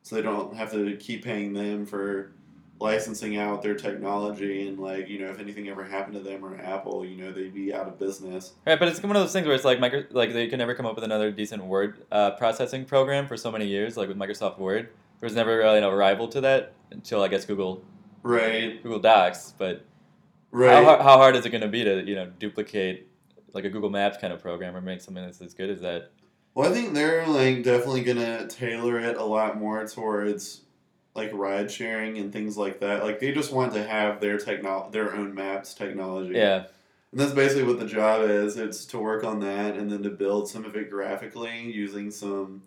[0.03, 2.31] so they don't have to keep paying them for
[2.79, 6.57] licensing out their technology and like, you know, if anything ever happened to them or
[6.57, 8.53] Apple, you know, they'd be out of business.
[8.65, 10.73] Right, but it's one of those things where it's like micro, like they can never
[10.73, 14.17] come up with another decent word uh, processing program for so many years, like with
[14.17, 14.89] Microsoft Word.
[15.19, 17.83] There was never really a rival to that until I guess Google
[18.23, 18.81] Right.
[18.81, 19.53] Google Docs.
[19.57, 19.85] But
[20.51, 20.83] Right.
[20.83, 23.07] how, how hard is it going to be to you know duplicate
[23.53, 26.11] like a Google Maps kind of program or make something that's as good as that?
[26.55, 30.61] Well, I think they're like definitely gonna tailor it a lot more towards
[31.19, 33.03] like ride sharing and things like that.
[33.03, 36.35] Like they just want to have their techno- their own maps technology.
[36.35, 36.63] Yeah,
[37.11, 38.57] And that's basically what the job is.
[38.57, 42.63] It's to work on that and then to build some of it graphically using some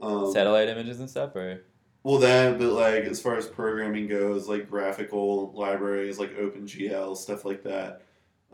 [0.00, 1.62] um, satellite images and stuff, or
[2.02, 7.44] Well, that, but like as far as programming goes, like graphical libraries like OpenGL, stuff
[7.44, 8.02] like that.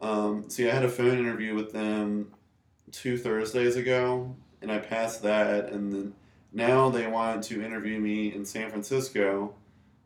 [0.00, 2.32] Um, see, I had a phone interview with them
[2.92, 6.14] two Thursdays ago, and I passed that, and then
[6.56, 9.54] now they want to interview me in San Francisco,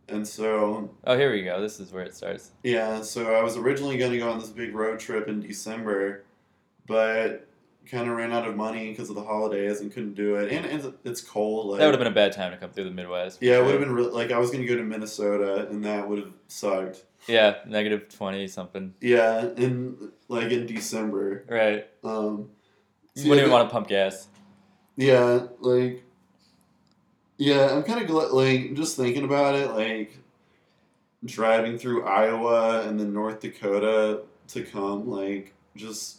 [0.08, 1.60] and so oh, here we go.
[1.62, 2.50] This is where it starts.
[2.62, 6.24] yeah, so I was originally going to go on this big road trip in December,
[6.86, 7.46] but
[7.86, 10.66] kind of ran out of money because of the holidays and couldn't do it, and,
[10.66, 11.66] and it's cold.
[11.68, 13.38] Like, That would have been a bad time to come through the Midwest.
[13.40, 16.08] yeah, it would have been re- like I was gonna go to Minnesota, and that
[16.08, 17.04] would have sucked.
[17.28, 18.94] Yeah, negative twenty something.
[19.00, 21.44] Yeah, in like in December.
[21.48, 21.86] Right.
[22.04, 22.50] Um,
[23.14, 24.26] You see, wouldn't even want to pump gas.
[24.96, 26.02] Yeah, like,
[27.40, 30.18] yeah, I'm kind of gl- like just thinking about it, like
[31.24, 36.18] driving through Iowa and then North Dakota to come, like just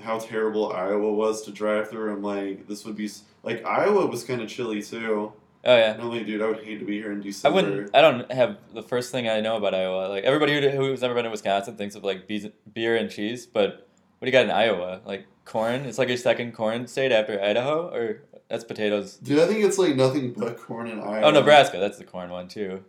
[0.00, 2.10] how terrible Iowa was to drive through.
[2.10, 3.10] I'm like, this would be
[3.42, 5.30] like Iowa was kind of chilly too.
[5.66, 5.94] Oh yeah.
[6.00, 7.58] I'm like, dude, I would hate to be here in December.
[7.58, 7.94] I wouldn't.
[7.94, 10.08] I don't have the first thing I know about Iowa.
[10.08, 12.26] Like everybody who, who's ever been to Wisconsin thinks of like
[12.72, 13.86] beer and cheese, but
[14.18, 15.02] what do you got in Iowa?
[15.04, 15.86] Like corn?
[15.86, 19.16] It's like your second corn state after Idaho, or that's potatoes.
[19.16, 21.22] Dude, I think it's like nothing but corn in Iowa.
[21.22, 21.78] Oh, Nebraska.
[21.78, 22.84] That's the corn one too.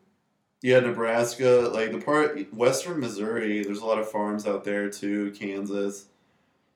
[0.62, 5.32] Yeah, Nebraska, like the part western Missouri, there's a lot of farms out there too,
[5.32, 6.08] Kansas.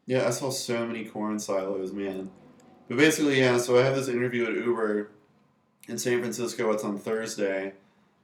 [0.05, 2.29] Yeah, I saw so many corn silos, man.
[2.87, 5.09] But basically, yeah, so I have this interview at Uber
[5.87, 7.73] in San Francisco, it's on Thursday,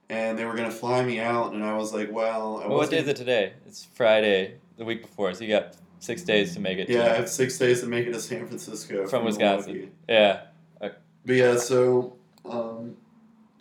[0.10, 2.92] and they were gonna fly me out and I was like, well, I Well, what
[2.92, 3.54] day is it today?
[3.66, 5.34] It's Friday, the week before.
[5.34, 6.90] So you got six days to make it.
[6.90, 9.74] Yeah, I have six days to make it to San Francisco From Wisconsin.
[9.74, 9.92] Milwaukee.
[10.08, 10.42] yeah.
[10.80, 12.96] But yeah, so um,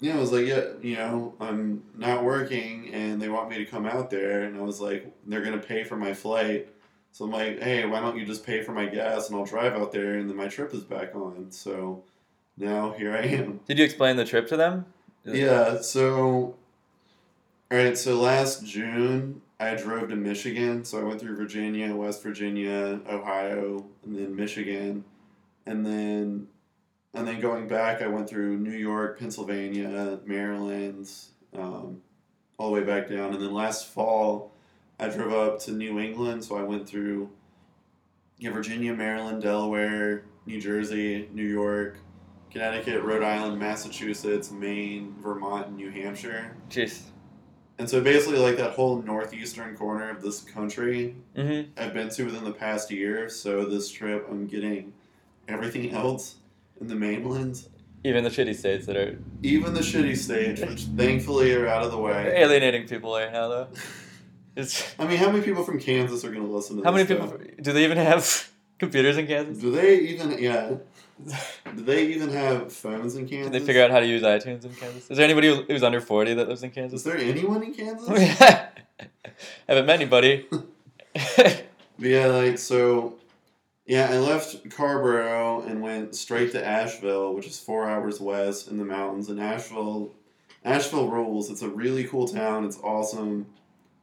[0.00, 3.64] yeah, I was like, yeah, you know, I'm not working, and they want me to
[3.64, 6.68] come out there, and I was like, they're gonna pay for my flight,
[7.10, 9.72] so I'm like, hey, why don't you just pay for my gas, and I'll drive
[9.72, 11.50] out there, and then my trip is back on.
[11.50, 12.04] So
[12.56, 13.58] now here I am.
[13.66, 14.86] Did you explain the trip to them?
[15.24, 16.54] Yeah, so
[17.68, 22.22] all right, so last June I drove to Michigan, so I went through Virginia, West
[22.22, 25.04] Virginia, Ohio, and then Michigan,
[25.64, 26.48] and then
[27.14, 31.10] and then going back, I went through New York, Pennsylvania, Maryland,
[31.56, 32.02] um,
[32.58, 34.52] all the way back down, and then last fall
[34.98, 37.30] I drove up to New England, so I went through
[38.40, 41.98] Virginia, Maryland, Delaware, New Jersey, New York,
[42.50, 46.56] Connecticut, Rhode Island, Massachusetts, Maine, Vermont, and New Hampshire.
[46.70, 47.02] Jeez.
[47.78, 51.70] And so basically, like that whole northeastern corner of this country, Mm-hmm.
[51.80, 53.28] I've been to within the past year.
[53.28, 54.92] So this trip, I'm getting
[55.48, 56.36] everything else
[56.80, 57.68] in the mainland,
[58.04, 61.90] Even the shitty states that are even the shitty states, which thankfully are out of
[61.90, 62.32] the way.
[62.36, 63.68] alienating people right now, though.
[64.58, 67.04] It's I mean, how many people from Kansas are going to listen to how many
[67.06, 67.40] people stuff?
[67.60, 69.58] do they even have computers in Kansas?
[69.58, 70.76] Do they even, yeah,
[71.24, 73.52] do they even have phones in Kansas?
[73.52, 75.10] Did they figure out how to use iTunes in Kansas?
[75.10, 77.00] Is there anybody who- who's under forty that lives in Kansas?
[77.00, 78.08] Is there anyone in Kansas?
[79.68, 80.46] Haven't met anybody.
[81.98, 83.14] Yeah, like so.
[83.86, 88.76] Yeah, I left Carrboro and went straight to Asheville, which is four hours west in
[88.76, 89.30] the mountains.
[89.30, 90.12] And Asheville,
[90.64, 91.50] Asheville rules.
[91.50, 92.66] It's a really cool town.
[92.66, 93.46] It's awesome.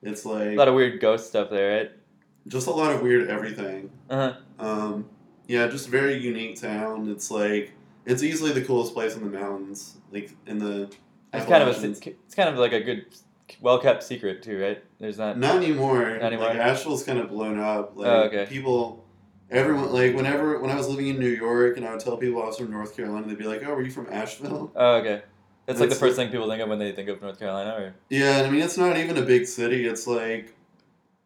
[0.02, 0.54] It's like.
[0.54, 1.92] a lot of weird ghost stuff there, right?
[2.48, 3.92] just a lot of weird everything.
[4.10, 4.34] Uh-huh.
[4.58, 5.06] Um,
[5.48, 7.10] yeah, just very unique town.
[7.10, 7.72] It's like
[8.06, 10.90] it's easily the coolest place in the mountains, like in the.
[11.34, 13.06] It's kind of a it's kind of like a good,
[13.60, 14.84] well kept secret too, right?
[15.00, 15.38] There's not.
[15.40, 16.12] Not anymore.
[16.12, 16.50] Not anymore?
[16.50, 17.94] Like Asheville's kind of blown up.
[17.96, 18.46] Oh, like Oh, okay.
[18.48, 19.04] people,
[19.50, 22.42] everyone like whenever when I was living in New York and I would tell people
[22.44, 25.24] I was from North Carolina, they'd be like, "Oh, are you from Asheville?" Oh, okay.
[25.66, 27.70] That's like the first thing people think of when they think of North Carolina.
[27.72, 29.88] Or Yeah, I mean it's not even a big city.
[29.88, 30.54] It's like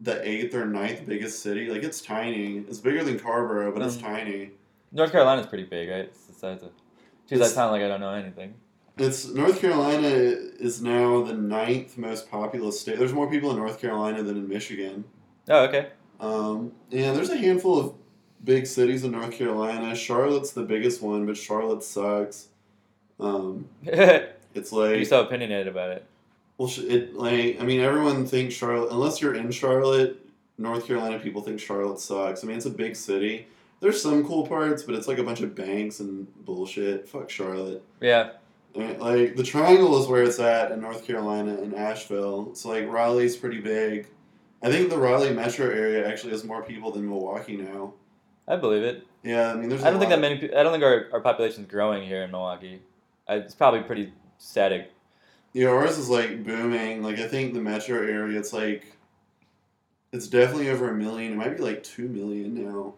[0.02, 1.70] the eighth or ninth biggest city.
[1.70, 2.58] Like it's tiny.
[2.60, 4.02] It's bigger than Carrboro, but it's Mm.
[4.02, 4.52] tiny.
[4.92, 6.00] North Carolina's pretty big, right?
[6.06, 6.70] It's the size of.
[7.28, 8.54] Geez, I sound like I don't know anything.
[8.98, 12.98] It's North Carolina is now the ninth most populous state.
[12.98, 15.04] There's more people in North Carolina than in Michigan.
[15.50, 15.88] Oh, okay.
[16.20, 17.94] Um, and there's a handful of
[18.44, 19.96] big cities in North Carolina.
[19.96, 22.48] Charlotte's the biggest one, but Charlotte sucks.
[23.20, 24.70] Um, You're it's
[25.10, 26.06] so opinionated about it.
[26.58, 28.92] Well, it like I mean everyone thinks Charlotte.
[28.92, 30.20] Unless you're in Charlotte,
[30.58, 32.44] North Carolina people think Charlotte sucks.
[32.44, 33.48] I mean it's a big city.
[33.80, 37.08] There's some cool parts, but it's like a bunch of banks and bullshit.
[37.08, 37.84] Fuck Charlotte.
[38.02, 38.32] Yeah.
[38.76, 42.48] I mean, like the triangle is where it's at in North Carolina and Asheville.
[42.52, 44.08] It's like Raleigh's pretty big.
[44.64, 47.94] I think the Raleigh metro area actually has more people than Milwaukee now.
[48.48, 49.06] I believe it.
[49.24, 49.84] Yeah, I mean, there's.
[49.84, 50.56] I don't think lot- that many.
[50.56, 52.82] I don't think our, our population's growing here in Milwaukee.
[53.28, 54.92] I, it's probably pretty static.
[55.58, 57.02] Yeah, ours is like booming.
[57.02, 58.94] Like I think the metro area, it's like,
[60.12, 61.34] it's definitely over a million.
[61.34, 62.94] It might be like two million now.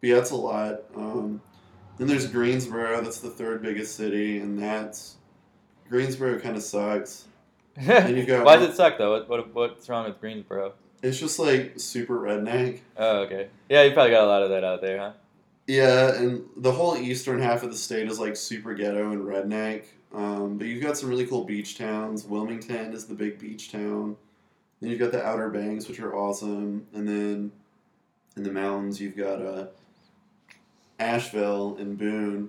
[0.00, 0.84] But yeah, it's a lot.
[0.96, 1.42] Um,
[1.98, 3.02] then there's Greensboro.
[3.02, 5.16] That's the third biggest city, and that's
[5.90, 7.26] Greensboro kind of sucks.
[7.76, 9.12] And you've got Why does it suck though?
[9.12, 10.72] What, what what's wrong with Greensboro?
[11.02, 12.80] It's just like super redneck.
[12.96, 13.48] Oh, okay.
[13.68, 15.12] Yeah, you probably got a lot of that out there, huh?
[15.66, 19.84] Yeah, and the whole eastern half of the state is like super ghetto and redneck.
[20.14, 22.24] Um, but you've got some really cool beach towns.
[22.24, 24.16] Wilmington is the big beach town.
[24.80, 26.86] Then you've got the Outer Banks, which are awesome.
[26.92, 27.52] And then
[28.36, 29.66] in the mountains, you've got uh,
[30.98, 32.48] Asheville and Boone,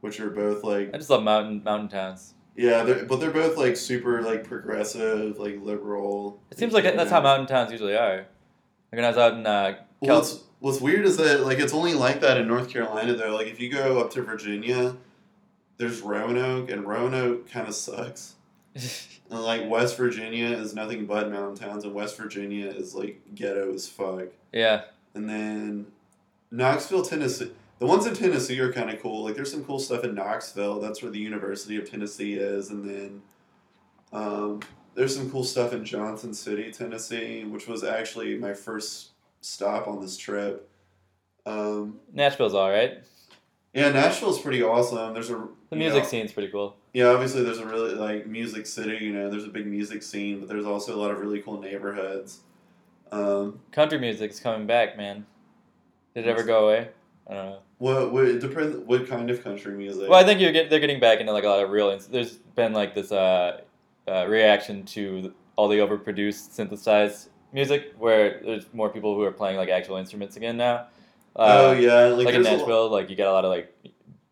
[0.00, 2.34] which are both like I just love mountain mountain towns.
[2.56, 6.40] yeah, they're, but they're both like super like progressive, like liberal.
[6.50, 8.16] It seems like that's how mountain towns usually are.
[8.16, 8.26] Like
[8.92, 11.94] when I was out in uh, Well, what's, what's weird is that like it's only
[11.94, 13.34] like that in North Carolina though.
[13.34, 14.96] Like if you go up to Virginia,
[15.78, 18.34] there's Roanoke, and Roanoke kind of sucks.
[19.28, 23.74] And like West Virginia is nothing but mountain towns, and West Virginia is like ghetto
[23.74, 24.28] as fuck.
[24.52, 24.82] yeah,
[25.14, 25.86] And then
[26.52, 27.50] Knoxville, Tennessee.
[27.80, 29.24] The ones in Tennessee are kind of cool.
[29.24, 30.78] Like there's some cool stuff in Knoxville.
[30.78, 33.22] That's where the University of Tennessee is, and then
[34.12, 34.60] um,
[34.94, 39.10] there's some cool stuff in Johnson City, Tennessee, which was actually my first
[39.40, 40.68] stop on this trip.
[41.44, 42.98] Um, Nashville's all right.
[43.76, 45.12] Yeah, Nashville's pretty awesome.
[45.14, 46.76] There's a The music know, scene's pretty cool.
[46.94, 49.04] yeah, obviously there's a really like music city.
[49.04, 51.60] You know, there's a big music scene, but there's also a lot of really cool
[51.60, 52.40] neighborhoods.
[53.12, 55.26] Um, Country music's coming back, man.
[56.14, 56.88] Did it ever go away?
[57.28, 57.58] I don't know.
[57.78, 60.08] what what it depends what kind of country music?
[60.08, 61.90] Well, I think you're get, they're getting back into like a lot of real.
[61.90, 63.60] ins- There's been like this uh,
[64.08, 69.56] uh, reaction to all the overproduced synthesized music, where there's more people who are playing
[69.56, 70.86] like actual instruments again now.
[71.38, 73.74] Oh Uh, yeah, like, like in Nashville, like you get a lot of like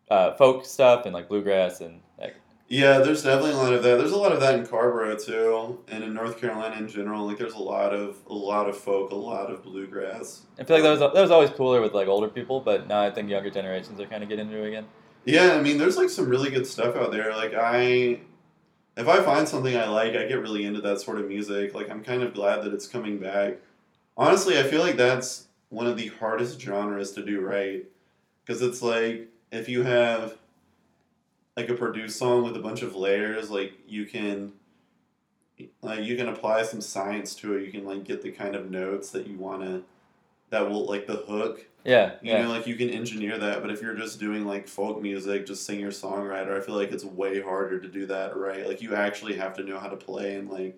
[0.09, 2.35] uh, folk stuff and like bluegrass and like,
[2.67, 3.97] Yeah, there's definitely a lot of that.
[3.97, 7.25] There's a lot of that in Carrboro too, and in North Carolina in general.
[7.27, 10.47] Like, there's a lot of a lot of folk, a lot of bluegrass.
[10.59, 13.01] I feel like that was that was always cooler with like older people, but now
[13.01, 14.87] I think younger generations are kind of getting into it again.
[15.25, 17.31] Yeah, I mean, there's like some really good stuff out there.
[17.35, 18.21] Like, I,
[18.97, 21.73] if I find something I like, I get really into that sort of music.
[21.73, 23.57] Like, I'm kind of glad that it's coming back.
[24.17, 27.85] Honestly, I feel like that's one of the hardest genres to do right,
[28.45, 30.37] because it's like if you have
[31.57, 34.53] like a produced song with a bunch of layers, like you can.
[35.81, 37.63] Like you can apply some science to it.
[37.65, 39.83] You can like get the kind of notes that you want to,
[40.49, 42.41] that will like the hook Yeah, you yeah.
[42.41, 45.65] know, like you can engineer that, but if you're just doing like folk music, just
[45.65, 48.67] singer songwriter, I feel like it's way harder to do that right.
[48.67, 50.77] Like you actually have to know how to play and like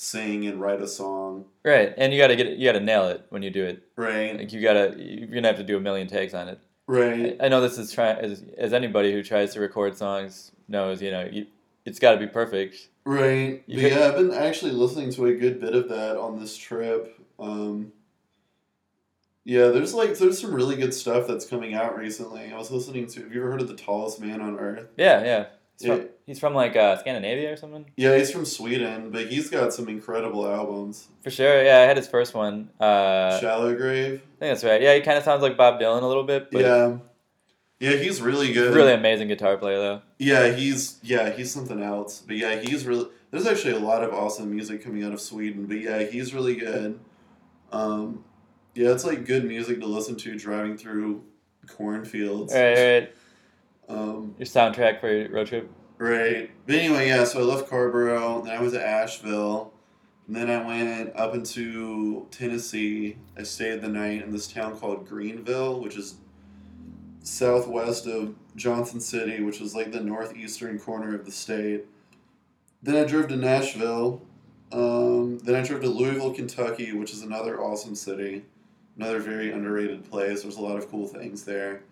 [0.00, 3.26] sing and write a song, Right, and you gotta get it, you gotta nail it
[3.30, 3.82] when you do it.
[3.96, 4.36] right?
[4.38, 6.60] Like you gotta you're gonna have to do a million takes on it.
[6.86, 7.36] Right.
[7.40, 11.02] I, I know this is try as as anybody who tries to record songs knows.
[11.02, 11.46] You know, you,
[11.84, 12.88] it's got to be perfect.
[13.04, 13.62] Right.
[13.66, 16.38] You But could- yeah, I've been actually listening to a good bit of that on
[16.38, 17.18] this trip.
[17.40, 17.92] Um,
[19.44, 22.52] yeah, there's like there's some really good stuff that's coming out recently.
[22.52, 23.22] I was listening to.
[23.22, 24.88] Have you ever heard of the tallest man on earth?
[24.96, 25.46] Yeah, yeah.
[25.78, 25.88] He's.
[25.88, 27.86] From, he's from like uh, Scandinavia or something.
[27.96, 31.06] Yeah, he's from Sweden, but he's got some incredible albums.
[31.22, 31.62] For sure.
[31.62, 32.70] Yeah, I had his first one.
[32.80, 34.14] Uh, Shallow Grave.
[34.14, 34.82] I think that's right.
[34.82, 36.96] Yeah, he kind of sounds like Bob Dylan a little bit, but Yeah.
[37.80, 38.74] Yeah, he's really good.
[38.74, 40.02] really amazing guitar player though.
[40.18, 42.24] Yeah, he's yeah, he's something else.
[42.26, 45.66] But yeah, he's really there's actually a lot of awesome music coming out of Sweden,
[45.66, 46.98] but yeah, he's really good.
[47.70, 48.24] Um
[48.74, 51.22] yeah, it's like good music to listen to driving through
[51.68, 52.52] cornfields.
[52.52, 53.14] All right, all right.
[53.88, 55.70] Um Your soundtrack for your road trip.
[55.98, 56.50] right.
[56.66, 59.72] But anyway, yeah, so I left Carrboro, then I was at Asheville,
[60.26, 63.16] and then I went up into Tennessee.
[63.36, 66.16] I stayed the night in this town called Greenville, which is
[67.22, 71.86] southwest of Johnson City, which is like the northeastern corner of the state.
[72.82, 74.22] Then I drove to Nashville.
[74.70, 78.44] Um, then I drove to Louisville, Kentucky, which is another awesome city,
[78.98, 80.42] another very underrated place.
[80.42, 81.82] There's a lot of cool things there.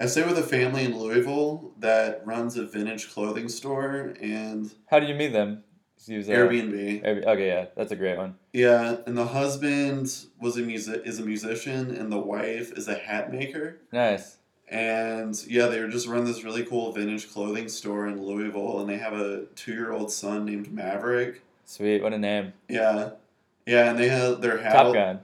[0.00, 4.98] I stay with a family in Louisville that runs a vintage clothing store and How
[4.98, 5.62] did you meet them?
[6.06, 7.04] Use, uh, Airbnb.
[7.04, 7.26] Airbnb.
[7.26, 8.34] Okay, yeah, that's a great one.
[8.54, 12.94] Yeah, and the husband was a music is a musician, and the wife is a
[12.94, 13.76] hat maker.
[13.92, 14.38] Nice.
[14.70, 18.88] And yeah, they were just run this really cool vintage clothing store in Louisville, and
[18.88, 21.42] they have a two year old son named Maverick.
[21.66, 22.02] Sweet.
[22.02, 22.54] What a name.
[22.66, 23.10] Yeah,
[23.66, 24.72] yeah, and they have their hat.
[24.72, 25.20] Top Gun.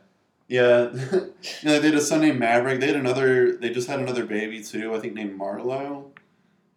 [0.49, 0.91] Yeah,
[1.63, 2.81] yeah, they had a son named Maverick.
[2.81, 3.57] They had another.
[3.57, 4.95] They just had another baby too.
[4.95, 6.13] I think named Marlowe.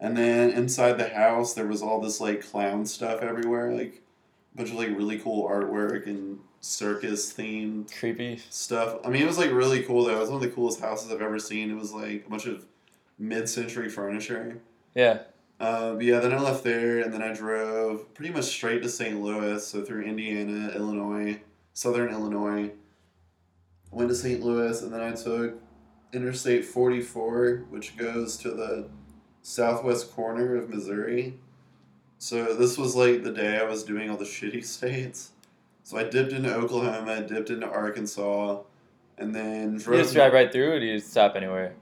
[0.00, 4.02] And then inside the house, there was all this like clown stuff everywhere, like
[4.54, 8.40] a bunch of like really cool artwork and circus themed Creepy.
[8.48, 8.98] stuff.
[9.04, 10.16] I mean, it was like really cool though.
[10.16, 11.70] It was one of the coolest houses I've ever seen.
[11.70, 12.64] It was like a bunch of
[13.18, 14.58] mid-century furniture.
[14.94, 15.20] Yeah.
[15.60, 18.88] Uh, but yeah, then I left there and then I drove pretty much straight to
[18.88, 19.20] St.
[19.20, 21.38] Louis, so through Indiana, Illinois,
[21.74, 22.70] Southern Illinois.
[23.90, 24.42] Went to St.
[24.42, 25.60] Louis and then I took
[26.12, 28.88] Interstate 44, which goes to the
[29.42, 31.38] southwest corner of Missouri.
[32.18, 35.32] So this was like the day I was doing all the shitty states.
[35.82, 38.60] So I dipped into Oklahoma, I dipped into Arkansas,
[39.18, 39.98] and then drove.
[39.98, 41.74] You just drive right through, or do you stop anywhere?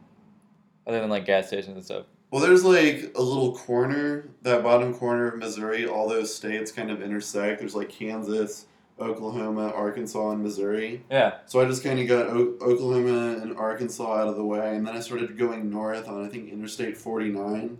[0.86, 2.06] Other than like gas stations and stuff.
[2.30, 6.90] Well, there's like a little corner, that bottom corner of Missouri, all those states kind
[6.90, 7.58] of intersect.
[7.58, 8.66] There's like Kansas,
[9.00, 11.04] Oklahoma, Arkansas, and Missouri.
[11.10, 11.38] Yeah.
[11.46, 14.86] So I just kind of got o- Oklahoma and Arkansas out of the way, and
[14.86, 17.78] then I started going north on, I think, Interstate 49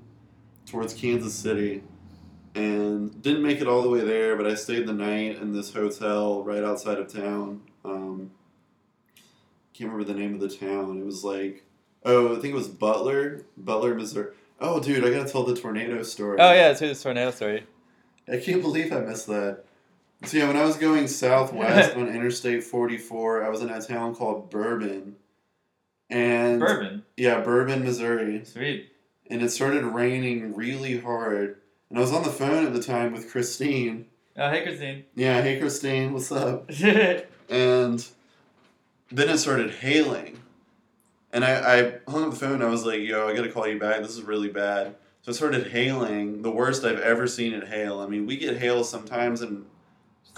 [0.67, 1.83] towards Kansas City.
[2.55, 5.73] And didn't make it all the way there, but I stayed the night in this
[5.73, 7.61] hotel right outside of town.
[7.85, 8.31] Um,
[9.75, 10.99] can't remember the name of the town.
[10.99, 11.65] It was like,
[12.05, 14.33] oh, I think it was Butler, Butler, Missouri.
[14.61, 16.39] Oh, dude, I gotta tell the tornado story.
[16.41, 17.65] Oh yeah, it's his tornado story.
[18.27, 19.65] I can't believe I missed that.
[20.25, 24.15] So yeah, when I was going southwest on Interstate 44, I was in a town
[24.15, 25.17] called Bourbon,
[26.11, 27.05] and Bourbon.
[27.17, 28.91] yeah, Bourbon, Missouri, Sweet.
[29.31, 31.59] and it started raining really hard.
[31.89, 34.07] And I was on the phone at the time with Christine.
[34.37, 35.05] Oh hey Christine.
[35.15, 36.71] Yeah, hey Christine, what's up?
[37.51, 38.07] And
[39.11, 40.39] then it started hailing.
[41.33, 43.79] And I, I hung up the phone I was like, yo, I gotta call you
[43.79, 44.03] back.
[44.03, 44.97] This is really bad.
[45.23, 48.01] So it started hailing, the worst I've ever seen it hail.
[48.01, 49.65] I mean, we get hail sometimes in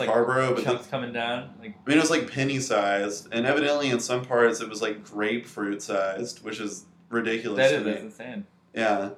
[0.01, 1.55] like Carrboro, but chunks coming down.
[1.61, 4.83] Like I mean, it was like penny sized, and evidently in some parts it was
[4.83, 8.47] like grapefruit sized, which is ridiculous that is that's insane.
[8.75, 9.11] Yeah.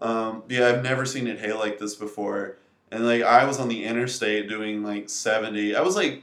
[0.00, 2.56] Um, yeah, I've never seen it hail like this before.
[2.90, 5.76] And like I was on the interstate doing like 70.
[5.76, 6.22] I was like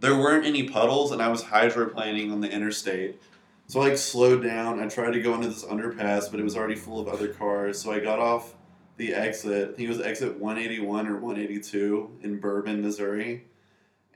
[0.00, 3.20] there weren't any puddles and I was hydroplaning on the interstate.
[3.66, 4.80] So I like slowed down.
[4.80, 7.80] I tried to go into this underpass, but it was already full of other cars.
[7.80, 8.54] So I got off
[8.96, 9.74] the exit.
[9.78, 13.44] It was exit 181 or 182 in Bourbon, Missouri.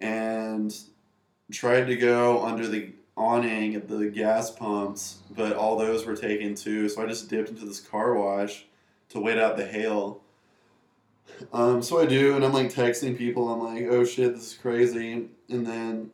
[0.00, 0.76] And
[1.50, 6.54] tried to go under the awning at the gas pumps, but all those were taken
[6.54, 6.88] too.
[6.88, 8.66] So I just dipped into this car wash
[9.10, 10.20] to wait out the hail.
[11.52, 13.48] Um, so I do, and I'm like texting people.
[13.48, 16.10] I'm like, "Oh shit, this is crazy!" And then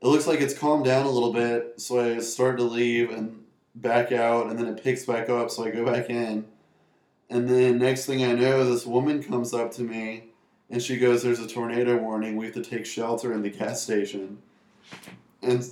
[0.00, 1.80] it looks like it's calmed down a little bit.
[1.80, 5.50] So I start to leave and back out, and then it picks back up.
[5.50, 6.44] So I go back in,
[7.32, 10.24] and then next thing I know, this woman comes up to me,
[10.70, 12.36] and she goes, "There's a tornado warning.
[12.36, 14.38] We have to take shelter in the gas station."
[15.42, 15.64] And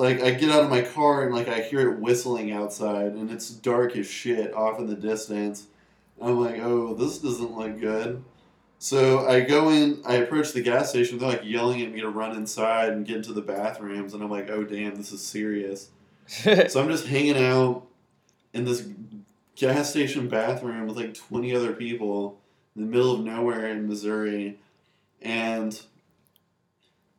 [0.00, 3.30] like I get out of my car and like I hear it whistling outside and
[3.30, 5.66] it's dark as shit off in the distance.
[6.20, 8.24] I'm like, oh, this doesn't look good.
[8.78, 11.18] So I go in, I approach the gas station.
[11.18, 14.30] They're like yelling at me to run inside and get into the bathrooms, and I'm
[14.30, 15.90] like, oh damn, this is serious.
[16.68, 17.86] So I'm just hanging out
[18.54, 18.86] in this
[19.56, 22.40] gas station bathroom with like 20 other people
[22.74, 24.58] in the middle of nowhere in Missouri,
[25.20, 25.80] and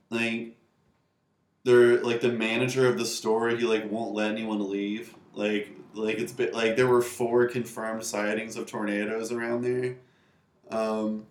[0.09, 0.55] like
[1.63, 5.15] they're like the manager of the store he like won't let anyone leave.
[5.33, 9.97] Like like it's been like there were four confirmed sightings of tornadoes around there.
[10.69, 11.25] Um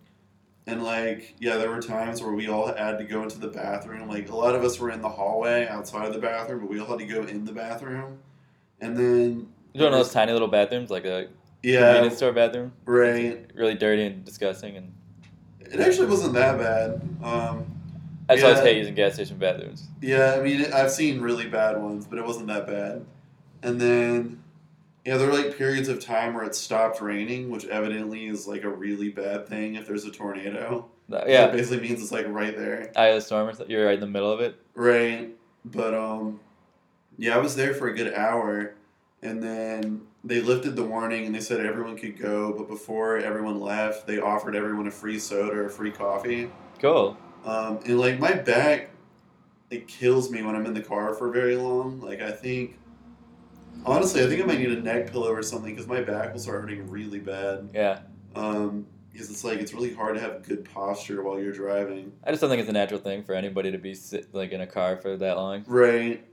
[0.67, 4.07] and like yeah there were times where we all had to go into the bathroom.
[4.07, 6.79] Like a lot of us were in the hallway outside of the bathroom but we
[6.79, 8.19] all had to go in the bathroom.
[8.79, 11.27] And then You know those tiny little bathrooms, like a
[11.63, 14.93] yeah convenience store bathroom, right really dirty and disgusting, and
[15.61, 17.65] it actually wasn't that bad um
[18.29, 19.87] I just always hate using gas station bathrooms.
[20.01, 23.05] Yeah, I mean, I've seen really bad ones, but it wasn't that bad.
[23.61, 24.41] And then,
[25.03, 28.63] yeah, there were like periods of time where it stopped raining, which evidently is like
[28.63, 30.87] a really bad thing if there's a tornado.
[31.11, 32.89] Uh, It Yeah, basically means it's like right there.
[32.95, 33.49] eye of the storm.
[33.49, 34.55] or You're right in the middle of it.
[34.75, 35.29] Right.
[35.65, 36.39] But, um,
[37.17, 38.75] yeah, I was there for a good hour.
[39.21, 43.59] And then they lifted the warning and they said everyone could go, but before everyone
[43.59, 46.49] left, they offered everyone a free soda or free coffee.
[46.79, 47.17] Cool.
[47.45, 48.89] Um, and like my back,
[49.69, 52.01] it kills me when I'm in the car for very long.
[52.01, 52.77] Like I think,
[53.85, 56.39] honestly, I think I might need a neck pillow or something because my back will
[56.39, 57.69] start hurting really bad.
[57.73, 57.99] Yeah.
[58.35, 62.13] Um, because it's like it's really hard to have good posture while you're driving.
[62.23, 64.61] I just don't think it's a natural thing for anybody to be sit, like in
[64.61, 65.65] a car for that long.
[65.67, 66.25] Right.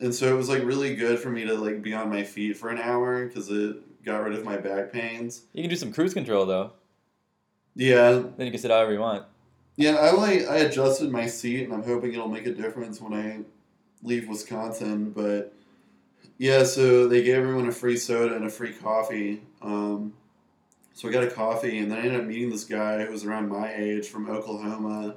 [0.00, 2.56] And so it was like really good for me to like be on my feet
[2.56, 5.42] for an hour because it got rid of my back pains.
[5.52, 6.72] You can do some cruise control though.
[7.76, 9.24] Yeah, Then you can sit however you want.
[9.76, 9.96] yeah.
[9.96, 13.40] I like I adjusted my seat, and I'm hoping it'll make a difference when I
[14.02, 15.10] leave Wisconsin.
[15.10, 15.52] But
[16.38, 19.42] yeah, so they gave everyone a free soda and a free coffee.
[19.60, 20.12] Um,
[20.92, 23.24] so I got a coffee, and then I ended up meeting this guy who was
[23.24, 25.16] around my age from Oklahoma.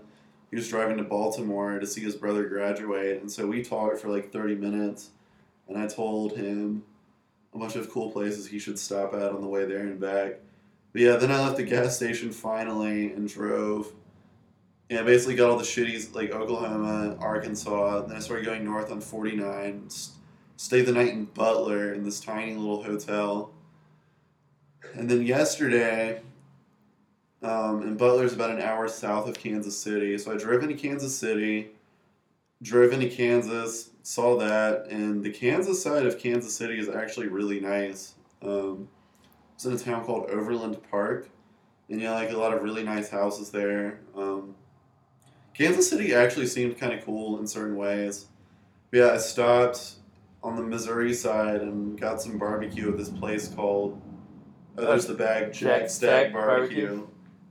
[0.49, 4.07] He was driving to Baltimore to see his brother graduate, and so we talked for
[4.09, 5.09] like thirty minutes.
[5.67, 6.83] And I told him
[7.53, 10.35] a bunch of cool places he should stop at on the way there and back.
[10.93, 13.91] But yeah, then I left the gas station finally and drove.
[14.89, 18.03] Yeah, basically got all the shitties like Oklahoma, Arkansas.
[18.05, 19.83] Then I started going north on 49.
[19.87, 20.13] s-
[20.55, 23.51] Stayed the night in Butler in this tiny little hotel.
[24.95, 26.21] And then yesterday,
[27.43, 30.17] um, and Butler's about an hour south of Kansas City.
[30.17, 31.69] So I drove into Kansas City,
[32.61, 37.59] drove into Kansas, saw that, and the Kansas side of Kansas City is actually really
[37.59, 38.15] nice.
[38.41, 38.87] Um,
[39.55, 41.29] it's in a town called Overland Park,
[41.89, 44.01] and yeah, like a lot of really nice houses there.
[44.15, 44.55] Um,
[45.53, 48.27] Kansas City actually seemed kind of cool in certain ways.
[48.91, 49.93] But yeah, I stopped
[50.43, 53.99] on the Missouri side and got some barbecue at this place called.
[54.77, 56.87] Oh, there's the bag Jack, Jack Stack, Stack barbecue.
[56.87, 57.07] Barbecue.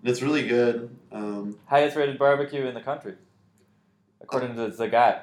[0.07, 0.96] It's really good.
[1.11, 3.14] Um, Highest rated barbecue in the country,
[4.20, 5.22] according to Zagat.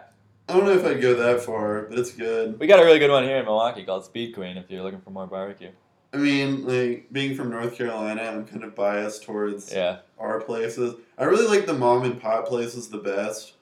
[0.50, 2.60] I don't know if I'd go that far, but it's good.
[2.60, 4.58] We got a really good one here in Milwaukee called Speed Queen.
[4.58, 5.70] If you're looking for more barbecue.
[6.14, 10.00] I mean, like being from North Carolina, I'm kind of biased towards Yeah.
[10.20, 10.96] our places.
[11.18, 13.54] I really like the mom and pop places the best,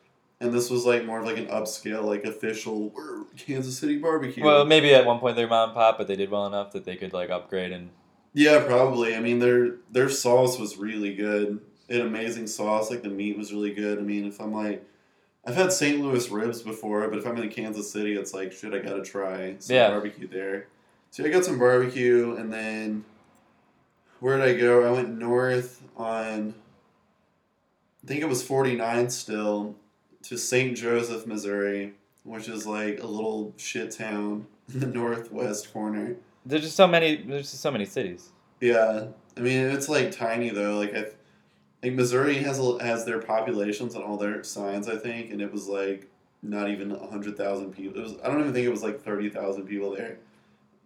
[0.41, 2.91] and this was like more of like an upscale, like official
[3.37, 4.43] Kansas City barbecue.
[4.43, 6.83] Well, maybe at one point they're mom and pop, but they did well enough that
[6.83, 7.91] they could like upgrade and
[8.33, 9.15] yeah, probably.
[9.15, 11.59] I mean, their their sauce was really good.
[11.89, 12.89] Had amazing sauce.
[12.89, 13.97] Like the meat was really good.
[13.99, 14.83] I mean, if I'm like,
[15.45, 15.99] I've had St.
[15.99, 19.55] Louis ribs before, but if I'm in Kansas City, it's like, shit, I gotta try
[19.59, 19.89] some Yeah.
[19.89, 20.67] barbecue there.
[21.09, 23.03] So I got some barbecue, and then
[24.21, 24.83] where did I go?
[24.87, 26.53] I went north on,
[28.03, 29.75] I think it was 49 still,
[30.23, 30.77] to St.
[30.77, 36.15] Joseph, Missouri, which is like a little shit town in the northwest corner.
[36.45, 37.17] There's just so many.
[37.17, 38.29] There's just so many cities.
[38.59, 40.77] Yeah, I mean it's like tiny though.
[40.77, 41.05] Like I,
[41.83, 45.51] like Missouri has a- has their populations on all their signs, I think, and it
[45.51, 46.09] was like
[46.43, 47.99] not even hundred thousand people.
[47.99, 50.17] It was I don't even think it was like thirty thousand people there.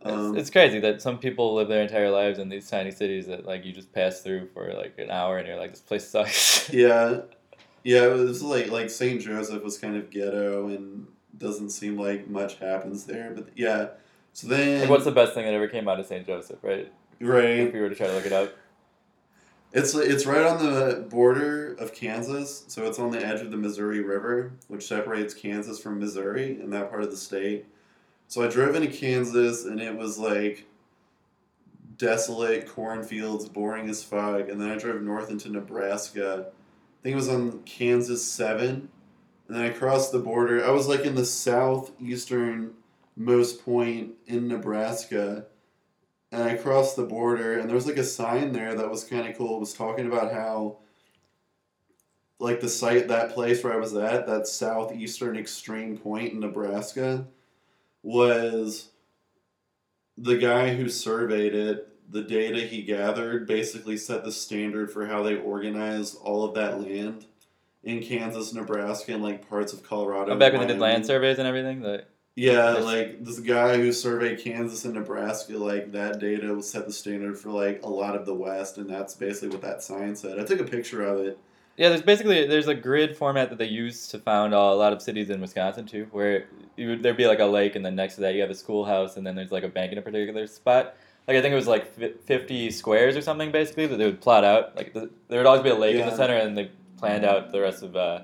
[0.01, 3.25] Um, it's, it's crazy that some people live their entire lives in these tiny cities
[3.27, 6.07] that like you just pass through for like an hour and you're like this place
[6.07, 6.69] sucks.
[6.73, 7.21] yeah,
[7.83, 8.05] yeah.
[8.05, 12.57] It was like like Saint Joseph was kind of ghetto and doesn't seem like much
[12.59, 13.31] happens there.
[13.33, 13.89] But yeah,
[14.35, 16.27] so then like, what's the best thing that ever came out of St.
[16.27, 16.91] Joseph, right?
[17.21, 17.45] right?
[17.45, 18.53] If you were to try to look it up.
[19.71, 23.55] It's it's right on the border of Kansas, so it's on the edge of the
[23.55, 27.65] Missouri River, which separates Kansas from Missouri in that part of the state.
[28.27, 30.65] So I drove into Kansas, and it was like
[31.97, 34.49] desolate cornfields, boring as fuck.
[34.49, 36.47] And then I drove north into Nebraska.
[36.47, 38.89] I think it was on Kansas seven,
[39.47, 40.65] and then I crossed the border.
[40.65, 42.73] I was like in the southeastern
[43.15, 45.45] most point in Nebraska
[46.35, 49.27] and I crossed the border, and there was like a sign there that was kind
[49.27, 49.57] of cool.
[49.57, 50.79] It was talking about how,
[52.39, 57.25] like, the site, that place where I was at, that southeastern extreme point in Nebraska,
[58.03, 58.89] was
[60.17, 61.91] the guy who surveyed it.
[62.11, 66.79] The data he gathered basically set the standard for how they organized all of that
[66.79, 67.25] land
[67.83, 70.33] in Kansas, Nebraska, and like parts of Colorado.
[70.33, 71.81] Oh, back when they did land surveys and everything.
[71.81, 72.05] The,
[72.35, 72.83] Yeah, Yes.
[72.83, 77.37] like this guy who surveyed Kansas and Nebraska, like that data will set the standard
[77.39, 80.37] for like a lot of the West, and that's basically what that sign said.
[80.39, 81.37] I took a picture of it.
[81.77, 85.01] yeah, there's basically there's a grid format that they use to found a lot of
[85.01, 88.21] cities in Wisconsin too, where would, there'd be like a lake, and then next to
[88.21, 90.95] that you have a schoolhouse, and then there's like a bank in a particular spot.
[91.29, 94.43] Like I think it was like 50 squares or something basically that they would plot
[94.43, 94.75] out.
[94.75, 97.51] Like the, there would always be a lake in the center, and they planned out
[97.53, 98.21] the rest of uh,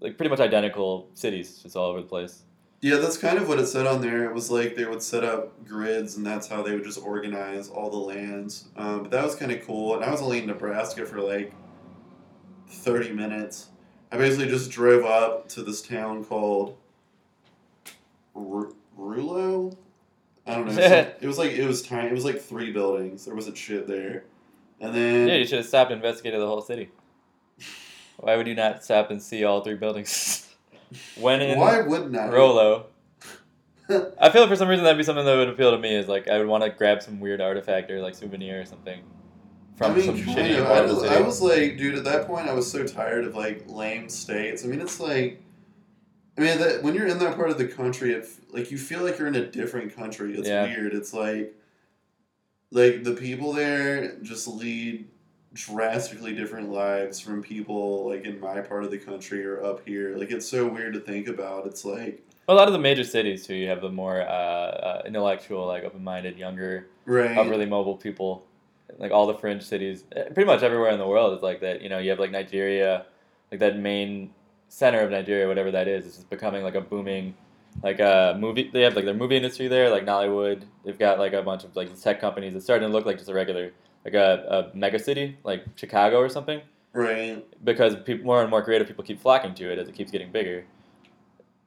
[0.00, 2.44] like pretty much identical cities just all over the place.
[2.82, 4.24] Yeah, that's kind of what it said on there.
[4.26, 7.68] It was like they would set up grids, and that's how they would just organize
[7.68, 8.66] all the lands.
[8.76, 9.94] Um, but that was kind of cool.
[9.96, 11.52] And I was only in Nebraska for like
[12.68, 13.68] thirty minutes.
[14.12, 16.76] I basically just drove up to this town called
[18.36, 19.76] R- Rulo.
[20.46, 20.72] I don't know.
[20.74, 22.08] so- it was like it was tiny.
[22.08, 23.24] It was like three buildings.
[23.24, 24.24] There wasn't shit there,
[24.80, 26.90] and then Yeah, you should have stopped and investigated the whole city.
[28.18, 30.42] Why would you not stop and see all three buildings?
[31.18, 32.28] when in why wouldn't I?
[32.28, 32.86] Rolo.
[33.88, 35.94] I feel like for some reason that'd be something that would appeal to me.
[35.94, 39.00] Is like I would want to grab some weird artifact or like souvenir or something
[39.76, 40.66] from I mean, some shitty of.
[40.66, 41.14] part I of the was, city.
[41.14, 44.64] I was like, dude, at that point, I was so tired of like lame states.
[44.64, 45.42] I mean, it's like,
[46.38, 49.02] I mean, that when you're in that part of the country, it, like you feel
[49.02, 50.34] like you're in a different country.
[50.36, 50.64] It's Yeah.
[50.64, 50.94] weird.
[50.94, 51.54] It's like,
[52.70, 55.06] like the people there just lead
[55.56, 60.16] drastically different lives from people like in my part of the country or up here.
[60.16, 61.66] Like it's so weird to think about.
[61.66, 63.54] It's like, a lot of the major cities too.
[63.54, 67.36] You have the more uh, uh, intellectual, like open-minded, younger, right?
[67.36, 68.46] upperly mobile people.
[68.98, 71.82] Like all the fringe cities, eh, pretty much everywhere in the world is like that.
[71.82, 73.06] You know, you have like Nigeria,
[73.50, 74.30] like that main
[74.68, 76.06] center of Nigeria, whatever that is.
[76.06, 77.34] It's just becoming like a booming,
[77.82, 78.70] like a movie.
[78.72, 80.62] They have like their movie industry there, like Nollywood.
[80.84, 82.54] They've got like a bunch of like tech companies.
[82.54, 83.72] It's starting to look like just a regular,
[84.06, 86.60] like a, a mega city, like Chicago or something.
[86.94, 87.44] right.
[87.64, 90.32] Because people, more and more creative people keep flocking to it as it keeps getting
[90.32, 90.64] bigger.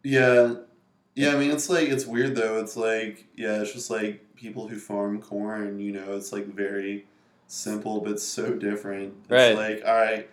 [0.04, 0.56] Yeah.
[1.16, 2.60] Yeah, I mean it's like it's weird though.
[2.60, 7.06] It's like yeah, it's just like people who farm corn, you know, it's like very
[7.48, 9.14] simple but so different.
[9.24, 9.56] It's Right.
[9.56, 10.26] like I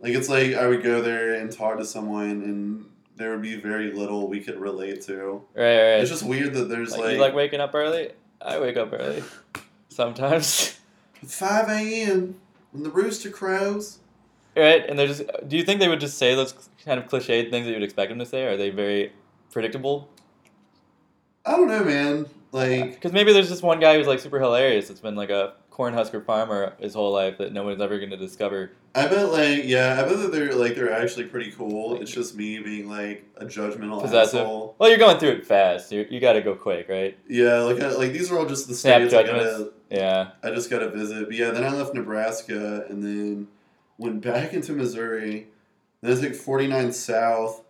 [0.00, 2.84] like it's like I would go there and talk to someone and
[3.16, 5.40] there would be very little we could relate to.
[5.54, 6.00] Right, right.
[6.00, 8.10] It's just weird that there's like, like, you like waking up early.
[8.42, 9.22] I wake up early
[9.88, 10.73] sometimes.
[11.24, 12.36] Five AM
[12.72, 13.98] when the rooster crows.
[14.56, 15.22] Right, and they're just.
[15.48, 16.54] Do you think they would just say those
[16.84, 18.44] kind of cliched things that you'd expect them to say?
[18.44, 19.12] Are they very
[19.50, 20.08] predictable?
[21.44, 22.26] I don't know, man.
[22.52, 24.90] Like Because maybe there's just one guy who's like super hilarious.
[24.90, 28.16] It's been like a cornhusker farmer his whole life that no one's ever going to
[28.16, 28.70] discover.
[28.94, 32.00] I bet like yeah, I bet that they're like they're actually pretty cool.
[32.00, 34.40] It's just me being like a judgmental Possessive.
[34.40, 34.76] asshole.
[34.78, 35.90] Well, you're going through it fast.
[35.90, 37.18] you you got to go quick, right?
[37.28, 39.50] Yeah, like I, like these are all just the Snap states I judgments.
[39.58, 40.30] gotta Yeah.
[40.44, 41.26] I just gotta visit.
[41.26, 43.48] But yeah, then I left Nebraska and then
[43.98, 45.48] went back into Missouri.
[46.00, 47.62] Then I took forty nine south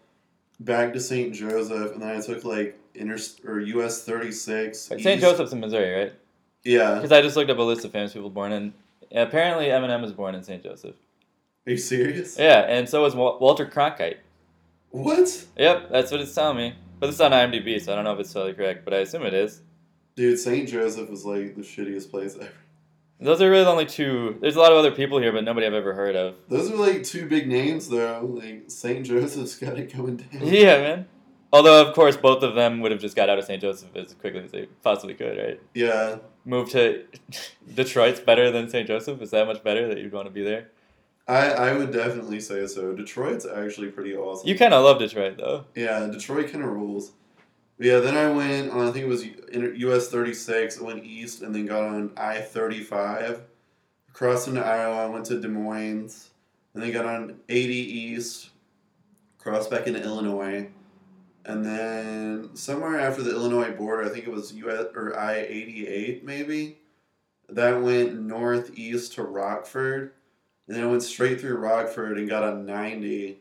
[0.61, 1.33] back to St.
[1.35, 4.79] Joseph, and then I took like inter or US thirty six.
[4.81, 5.21] St.
[5.23, 6.13] Joseph's in Missouri, right?
[6.65, 8.73] Yeah, Because I just looked up a list of famous people born in.
[9.15, 10.63] Apparently, Eminem was born in St.
[10.63, 10.97] Joseph.
[11.67, 12.39] are you serious?
[12.39, 14.17] Yeah, and so was Wal- Walter Cronkite.
[14.91, 16.75] What, Yep, that's what it's telling me.
[17.01, 19.25] But it's on IMDb, so I don't know if it's totally correct, but I assume
[19.25, 19.61] it is.
[20.17, 20.39] dude?
[20.39, 20.69] St.
[20.69, 22.49] Joseph was like the shittiest place ever.
[23.21, 24.37] Those are really the only two.
[24.41, 26.35] There's a lot of other people here, but nobody I've ever heard of.
[26.49, 28.21] Those are like two big names though.
[28.41, 29.05] Like St.
[29.07, 30.29] Joseph's got it going down.
[30.47, 31.07] Yeah, man.
[31.55, 33.63] Although, of course, both of them would have just got out of St.
[33.63, 35.61] Joseph as quickly as they possibly could, right?
[35.73, 36.17] Yeah.
[36.45, 37.05] Move to
[37.75, 38.89] Detroit's better than St.
[38.89, 39.23] Joseph?
[39.23, 40.71] Is that much better that you'd want to be there?
[41.29, 42.93] I, I would definitely say so.
[42.93, 44.49] Detroit's actually pretty awesome.
[44.49, 45.65] You kind of love Detroit, though.
[45.77, 47.13] Yeah, Detroit kind of rules.
[47.79, 51.43] But yeah, then I went on, I think it was US 36, I went east
[51.43, 53.43] and then got on I 35.
[54.13, 56.31] Crossed into Iowa, I went to Des Moines,
[56.73, 58.51] and then got on 80 east,
[59.39, 60.69] crossed back into Illinois.
[61.47, 66.25] And then somewhere after the Illinois border, I think it was US or I 88
[66.25, 66.79] maybe,
[67.49, 70.13] that went northeast to Rockford.
[70.67, 73.39] And then I went straight through Rockford and got on 90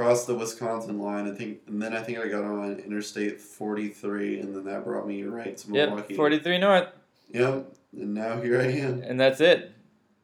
[0.00, 1.30] crossed the Wisconsin line.
[1.30, 5.06] I think, and then I think I got on Interstate 43, and then that brought
[5.06, 5.78] me right to Milwaukee.
[5.78, 6.14] Yep, Milwaukee.
[6.14, 6.88] 43 North,
[7.32, 9.02] Yep, and now here I am.
[9.02, 9.72] and that's it.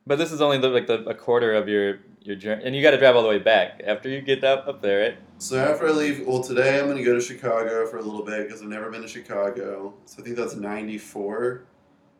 [0.07, 2.83] But this is only the, like the, a quarter of your, your journey, and you
[2.83, 5.19] got to drive all the way back after you get up, up there, right?
[5.39, 8.47] So after I leave, well, today I'm gonna go to Chicago for a little bit
[8.47, 9.95] because I've never been to Chicago.
[10.07, 11.65] So I think that's 94.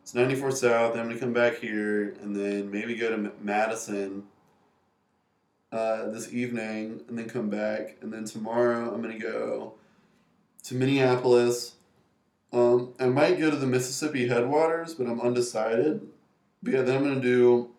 [0.03, 0.97] It's 94 South.
[0.97, 4.25] I'm gonna come back here, and then maybe go to Madison.
[5.73, 9.75] Uh, this evening, and then come back, and then tomorrow I'm gonna go
[10.63, 11.75] to Minneapolis.
[12.53, 16.07] Um, I might go to the Mississippi headwaters, but I'm undecided.
[16.63, 17.71] But yeah, then I'm gonna do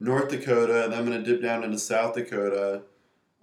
[0.00, 2.82] North Dakota, and then I'm gonna dip down into South Dakota.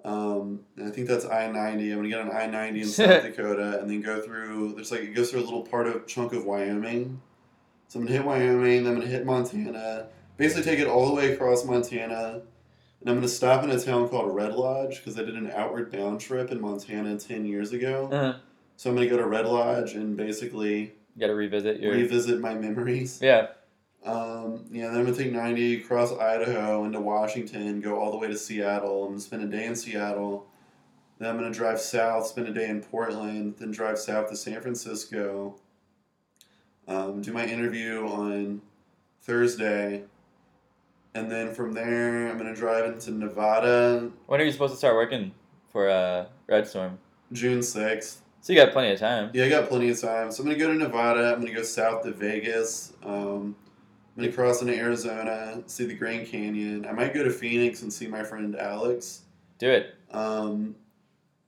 [0.03, 1.91] Um, and I think that's I ninety.
[1.91, 4.73] I'm gonna get on I ninety in South Dakota, and then go through.
[4.73, 7.21] There's like it goes through a little part of chunk of Wyoming.
[7.89, 10.07] So I'm gonna hit Wyoming, then I'm gonna hit Montana.
[10.37, 12.41] Basically, take it all the way across Montana,
[13.01, 15.91] and I'm gonna stop in a town called Red Lodge because I did an outward
[15.91, 18.09] bound trip in Montana ten years ago.
[18.11, 18.39] Uh-huh.
[18.77, 21.93] So I'm gonna go to Red Lodge and basically You got to revisit your.
[21.93, 23.19] revisit my memories.
[23.21, 23.47] yeah.
[24.05, 28.27] Um, yeah, then I'm gonna take 90 across Idaho into Washington, go all the way
[28.27, 29.03] to Seattle.
[29.03, 30.47] I'm gonna spend a day in Seattle.
[31.19, 34.61] Then I'm gonna drive south, spend a day in Portland, then drive south to San
[34.61, 35.55] Francisco.
[36.87, 38.61] Um, do my interview on
[39.23, 40.03] Thursday,
[41.13, 44.95] and then from there I'm gonna drive into Nevada When are you supposed to start
[44.95, 45.33] working
[45.71, 46.97] for uh, Red Storm?
[47.33, 48.17] June 6th.
[48.39, 49.31] So you got plenty of time.
[49.33, 50.31] Yeah, I got plenty of time.
[50.31, 51.33] So I'm gonna go to Nevada.
[51.33, 52.93] I'm gonna go south to Vegas.
[53.03, 53.57] Um,
[54.17, 56.87] I'm gonna cross into Arizona, see the Grand Canyon.
[56.87, 59.21] I might go to Phoenix and see my friend Alex.
[59.59, 59.93] Do it.
[60.11, 60.75] Um,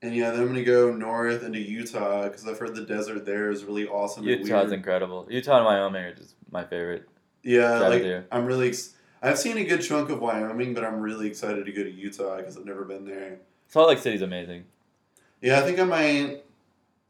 [0.04, 3.50] and yeah, then I'm gonna go north into Utah because I've heard the desert there
[3.50, 4.28] is really awesome.
[4.28, 5.26] and Utah's incredible.
[5.32, 7.10] Utah and Wyoming are just my favorite.
[7.42, 8.24] Yeah, like do.
[8.32, 8.68] I'm really.
[8.68, 11.92] Ex- I've seen a good chunk of Wyoming, but I'm really excited to go to
[11.92, 13.40] Utah because I've never been there.
[13.68, 14.66] Salt Lake City's amazing.
[15.42, 16.44] Yeah, I think I might.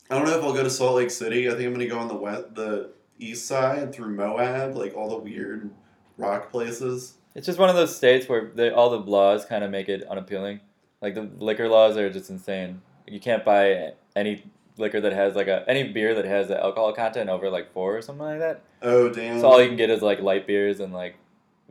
[0.10, 1.49] I don't know if I'll go to Salt Lake City.
[1.49, 5.10] I think I'm gonna go on the west, the east side through Moab, like all
[5.10, 5.70] the weird
[6.18, 7.16] rock places.
[7.36, 10.04] It's just one of those states where they, all the laws kind of make it
[10.04, 10.62] unappealing.
[11.02, 12.82] Like the liquor laws are just insane.
[13.08, 14.44] You can't buy any
[14.78, 17.98] liquor that has like a any beer that has the alcohol content over like four
[17.98, 18.62] or something like that.
[18.82, 19.40] Oh damn!
[19.40, 21.16] So all you can get is like light beers and like.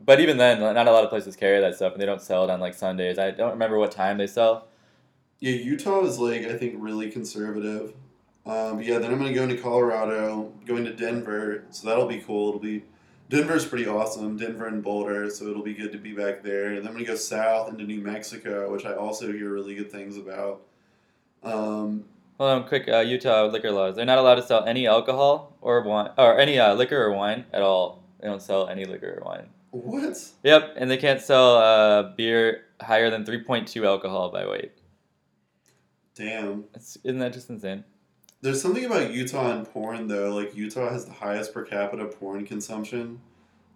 [0.03, 2.45] But even then, not a lot of places carry that stuff, and they don't sell
[2.45, 3.19] it on like Sundays.
[3.19, 4.67] I don't remember what time they sell.
[5.39, 7.93] Yeah, Utah is like I think really conservative.
[8.45, 12.19] Um, but yeah, then I'm gonna go into Colorado, going to Denver, so that'll be
[12.19, 12.49] cool.
[12.49, 12.83] It'll be
[13.29, 16.69] Denver's pretty awesome, Denver and Boulder, so it'll be good to be back there.
[16.69, 19.91] And then I'm gonna go south into New Mexico, which I also hear really good
[19.91, 20.61] things about.
[21.43, 22.05] Um,
[22.39, 22.87] Hold on, quick.
[22.87, 23.97] Uh, Utah liquor laws.
[23.97, 27.45] They're not allowed to sell any alcohol or wine or any uh, liquor or wine
[27.53, 28.01] at all.
[28.19, 29.49] They don't sell any liquor or wine.
[29.71, 30.17] what?
[30.43, 34.71] Yep, and they can't sell uh, beer higher than three point two alcohol by weight.
[36.15, 36.65] Damn.
[36.73, 37.83] It's, isn't that just insane?
[38.41, 40.33] There's something about Utah and porn though.
[40.33, 43.21] Like Utah has the highest per capita porn consumption.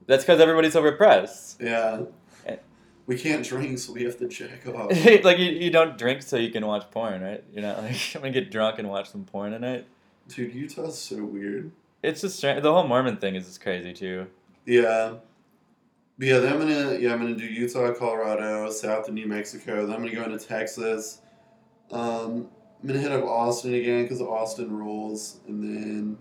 [0.08, 1.62] That's because everybody's so repressed.
[1.62, 2.04] Yeah.
[2.46, 2.58] Eh.
[3.06, 4.92] We can't drink, so we have to jack off.
[5.24, 7.44] like you, you don't drink so you can watch porn, right?
[7.52, 9.86] You're not like I'm gonna get drunk and watch some porn tonight.
[10.30, 11.72] Dude, Utah's so weird.
[12.02, 14.28] It's just the whole Mormon thing is just crazy too.
[14.66, 15.16] Yeah.
[16.18, 19.86] But yeah, then I'm gonna yeah, I'm gonna do Utah, Colorado, south to New Mexico.
[19.86, 21.22] Then I'm gonna go into Texas.
[21.92, 22.48] Um,
[22.84, 26.18] I'm gonna hit up Austin again because Austin rules, and then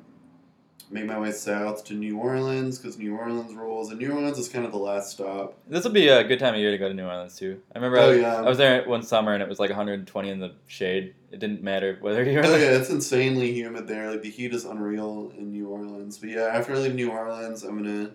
[0.92, 4.48] make my way south to New Orleans because New Orleans rules, and New Orleans is
[4.48, 5.58] kind of the last stop.
[5.66, 7.60] This will be a good time of year to go to New Orleans too.
[7.74, 8.34] I remember oh, I, Oh, was, yeah.
[8.34, 11.14] I was there one summer and it was like 120 in the shade.
[11.32, 14.10] It didn't matter whether you were Oh yeah, it's insanely humid there.
[14.12, 16.18] Like the heat is unreal in New Orleans.
[16.18, 18.12] But yeah, after I leave New Orleans, I'm gonna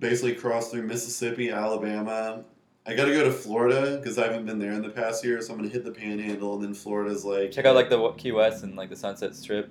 [0.00, 2.42] basically cross through Mississippi, Alabama.
[2.84, 5.52] I gotta go to Florida because I haven't been there in the past year, so
[5.52, 8.64] I'm gonna hit the Panhandle, and then Florida's like check out like the Key West
[8.64, 9.70] and like the Sunset Strip.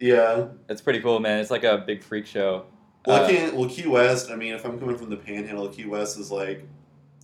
[0.00, 0.48] yeah.
[0.68, 1.40] It's pretty cool, man.
[1.40, 2.66] It's like a big freak show.
[3.06, 3.54] Well, Uh, I can't.
[3.54, 4.30] Well, Key West.
[4.30, 6.66] I mean, if I'm coming from the Panhandle, Key West is like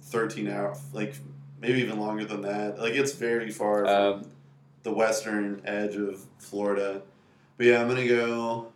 [0.01, 1.14] thirteen hours, like
[1.61, 2.79] maybe even longer than that.
[2.81, 4.31] Like it's very far Um, from
[4.85, 7.03] the western edge of Florida.
[7.59, 8.72] But yeah, I'm gonna go.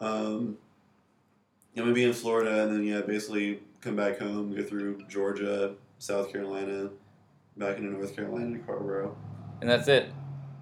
[0.00, 0.58] Um,
[1.76, 5.74] I'm gonna be in Florida, and then yeah, basically come back home, go through Georgia,
[5.98, 6.88] South Carolina,
[7.56, 9.14] back into North Carolina to Carrboro.
[9.60, 10.08] and that's it.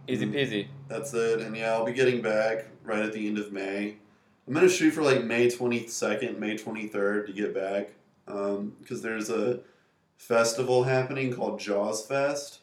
[0.06, 0.34] Easy Mhm.
[0.34, 0.66] peasy.
[0.88, 1.40] That's it.
[1.40, 3.96] And yeah, I'll be getting back right at the end of May.
[4.46, 7.90] I'm gonna shoot for like May 22nd, May 23rd to get back,
[8.26, 9.60] because there's a
[10.16, 12.60] festival happening called Jaws Fest,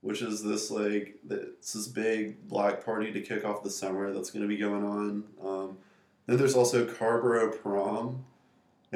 [0.00, 4.30] which is this like it's this big black party to kick off the summer that's
[4.30, 5.24] gonna be going on.
[5.42, 5.78] Um,
[6.26, 8.24] then there's also Carrboro Prom.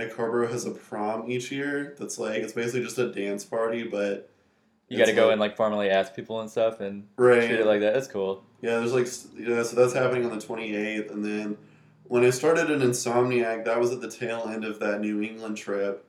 [0.06, 1.94] Carrboro has a prom each year.
[1.98, 4.30] That's like it's basically just a dance party, but
[4.88, 7.46] You got to go like- and like formally ask people and stuff and right.
[7.46, 7.94] treat it like that.
[7.94, 8.44] That's cool.
[8.60, 9.06] Yeah, there's like
[9.38, 11.56] yeah, so that's happening on the 28th, and then
[12.04, 15.56] when I started an Insomniac, that was at the tail end of that New England
[15.58, 16.04] trip,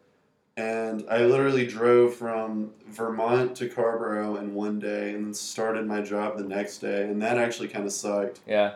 [0.58, 6.02] and I literally drove from Vermont to Carrboro in one day, and then started my
[6.02, 8.40] job the next day, and that actually kind of sucked.
[8.48, 8.76] Yeah.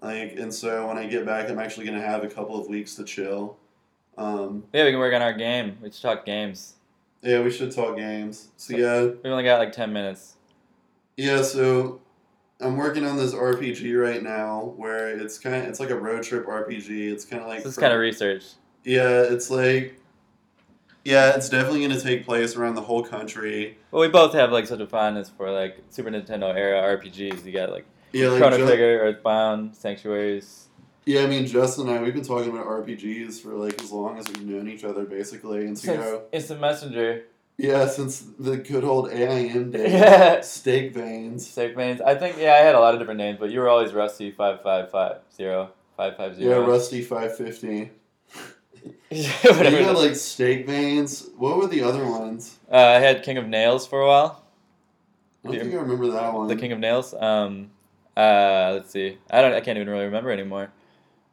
[0.00, 2.94] Like, and so when I get back, I'm actually gonna have a couple of weeks
[2.96, 3.56] to chill.
[4.18, 5.78] Um, Yeah, we can work on our game.
[5.80, 6.74] We should talk games.
[7.22, 8.48] yeah, we should talk games.
[8.56, 10.34] So yeah, We only got like 10 minutes.
[11.16, 12.00] Yeah, so
[12.60, 16.22] I'm working on this RPG right now where it's kind of it's like a road
[16.24, 17.10] trip RPG.
[17.12, 18.44] It's kind of like This kind of research.
[18.84, 19.94] yeah, it's like
[21.04, 23.78] yeah, it's definitely going to take place around the whole country.
[23.92, 27.44] Well, we both have like such a fondness for like Super Nintendo era RPGs.
[27.46, 30.67] You got like Yeah, like Chrono Trigger, Earthbound, Sanctuaries.
[31.08, 34.18] Yeah, I mean Justin and I we've been talking about RPGs for like as long
[34.18, 37.24] as we've known each other basically, and go Instant Messenger.
[37.56, 40.40] yeah since the good old AIM days, Yeah.
[40.58, 41.48] steak veins.
[41.48, 42.00] Steak veins.
[42.02, 44.30] I think, yeah, I had a lot of different names, but you were always Rusty
[44.30, 45.72] 5550.
[45.96, 46.44] 550.
[46.44, 47.90] Yeah, Rusty five fifty.
[49.10, 51.30] You had like steak veins.
[51.36, 52.58] What were the other ones?
[52.70, 54.44] uh, I had King of Nails for a while.
[55.44, 56.46] I don't think I remember that one.
[56.46, 57.14] The King of Nails.
[57.14, 57.70] Um,
[58.16, 59.16] uh, let's see.
[59.30, 59.54] I don't.
[59.54, 60.70] I can't even really remember anymore.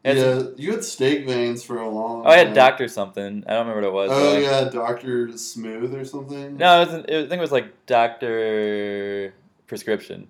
[0.06, 2.26] It's- yeah, you had steak veins for a long.
[2.26, 2.54] Oh, I had time.
[2.54, 3.44] Doctor something.
[3.48, 4.10] I don't remember what it was.
[4.14, 6.58] Oh yeah, Doctor Smooth or something.
[6.58, 7.10] No, it wasn't.
[7.10, 9.34] It, I think it was like Doctor
[9.68, 10.28] Prescription.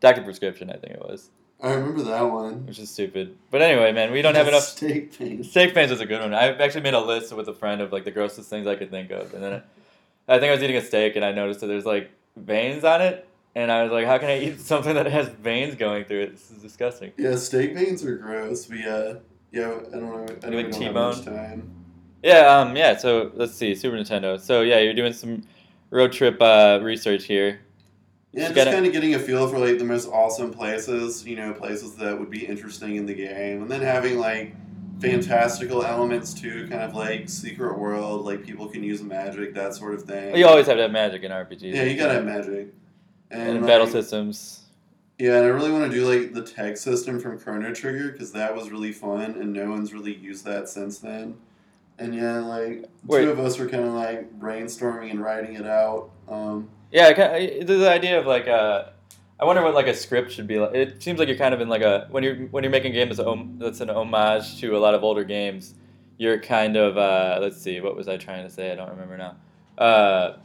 [0.00, 1.30] Doctor Prescription, I think it was,
[1.62, 2.66] I remember that one.
[2.66, 3.36] which is stupid.
[3.52, 4.64] But anyway, man, we don't have enough.
[4.64, 5.44] steak pain.
[5.44, 6.34] Steak pains is a good one.
[6.34, 8.90] I actually made a list with a friend of like the grossest things I could
[8.90, 9.52] think of, and then
[10.28, 12.82] I, I think I was eating a steak and I noticed that there's like veins
[12.82, 16.04] on it, and I was like, how can I eat something that has veins going
[16.04, 16.32] through it?
[16.32, 17.12] This is disgusting.
[17.18, 18.66] Yeah, steak veins are gross.
[18.66, 19.14] But yeah,
[19.50, 20.26] yeah, I don't know.
[20.28, 21.34] I You don't, like don't have much T-bone?
[21.36, 21.70] time.
[22.22, 22.96] Yeah, um, yeah.
[22.96, 24.40] So let's see, Super Nintendo.
[24.40, 25.42] So yeah, you're doing some
[25.90, 27.60] road trip uh, research here.
[28.32, 31.36] Yeah, Just just kind of getting a feel for like the most awesome places, you
[31.36, 34.54] know, places that would be interesting in the game, and then having like
[35.00, 39.92] fantastical elements too, kind of like secret world, like people can use magic, that sort
[39.94, 40.34] of thing.
[40.36, 41.74] You always have to have magic in RPGs.
[41.74, 42.72] yeah, you gotta have magic.
[43.32, 44.60] And, like, battle systems.
[45.18, 48.32] Yeah, and I really want to do like the tech system from Chrono Trigger because
[48.32, 51.36] that was really fun, and no one's really used that since then.
[51.98, 53.22] And yeah, like Wait.
[53.22, 56.10] two of us were kind of like brainstorming and writing it out.
[56.28, 58.86] Um, Yeah, I the idea of like uh,
[59.38, 60.74] I wonder what like a script should be like.
[60.74, 62.94] It seems like you're kind of in like a when you're when you're making a
[62.94, 65.74] game that's, a, that's an homage to a lot of older games.
[66.18, 68.72] You're kind of uh, let's see, what was I trying to say?
[68.72, 69.36] I don't remember now.
[69.78, 70.36] Uh,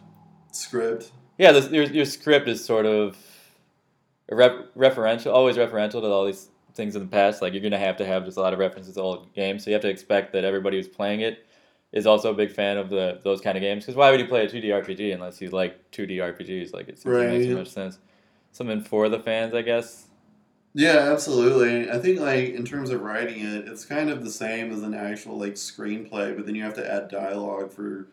[0.51, 1.11] script.
[1.37, 3.17] Yeah, this, your your script is sort of
[4.29, 7.41] a ref, referential, always referential to all these things in the past.
[7.41, 9.69] Like you're gonna have to have just a lot of references to old games, so
[9.69, 11.45] you have to expect that everybody who's playing it
[11.91, 13.85] is also a big fan of the those kind of games.
[13.85, 16.73] Because why would you play a 2D RPG unless you like 2D RPGs?
[16.73, 17.99] Like it seems to make too much sense.
[18.51, 20.07] Something for the fans, I guess.
[20.73, 21.89] Yeah, absolutely.
[21.89, 24.93] I think like in terms of writing it, it's kind of the same as an
[24.93, 28.07] actual like screenplay, but then you have to add dialogue for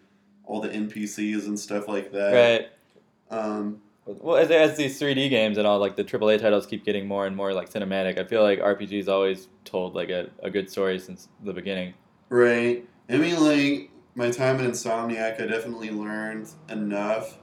[0.45, 2.33] all the NPCs and stuff like that.
[2.33, 2.69] Right.
[3.31, 7.07] Um, Well, as, as these 3D games and all like the AAA titles keep getting
[7.09, 10.71] more and more like cinematic, I feel like RPGs always told like a, a good
[10.71, 11.95] story since the beginning.
[12.29, 12.87] right.
[13.09, 17.39] I mean, like my time in Insomniac, I definitely learned enough.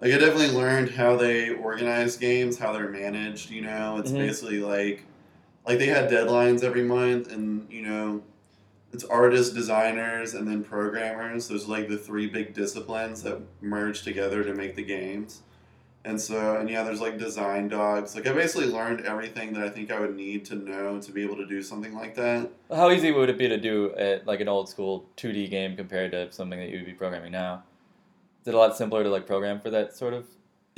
[0.00, 3.50] Like I definitely learned how they organize games, how they're managed.
[3.50, 4.18] You know, it's Mhm.
[4.18, 5.04] basically like
[5.66, 8.22] like they had deadlines every month, and you know,
[8.96, 11.48] it's artists, designers, and then programmers.
[11.48, 15.42] Those are like the three big disciplines that merge together to make the games.
[16.06, 18.14] And so, and yeah, there's like design docs.
[18.14, 21.22] Like I basically learned everything that I think I would need to know to be
[21.22, 22.48] able to do something like that.
[22.74, 26.12] How easy would it be to do a, like an old school 2D game compared
[26.12, 27.64] to something that you would be programming now?
[28.40, 30.26] Is it a lot simpler to like program for that sort of?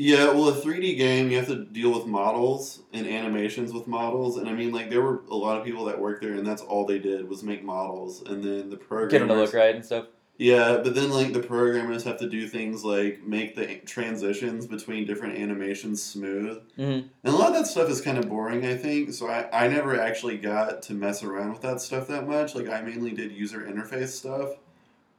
[0.00, 4.36] Yeah, well, a 3D game, you have to deal with models and animations with models.
[4.36, 6.62] And I mean, like, there were a lot of people that worked there, and that's
[6.62, 8.22] all they did was make models.
[8.22, 9.10] And then the programmers.
[9.10, 10.06] Get them to look right and stuff.
[10.36, 15.04] Yeah, but then, like, the programmers have to do things like make the transitions between
[15.04, 16.62] different animations smooth.
[16.78, 17.08] Mm-hmm.
[17.24, 19.12] And a lot of that stuff is kind of boring, I think.
[19.12, 22.54] So I, I never actually got to mess around with that stuff that much.
[22.54, 24.50] Like, I mainly did user interface stuff.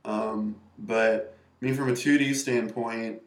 [0.05, 3.21] Um, but, I mean, from a 2D standpoint,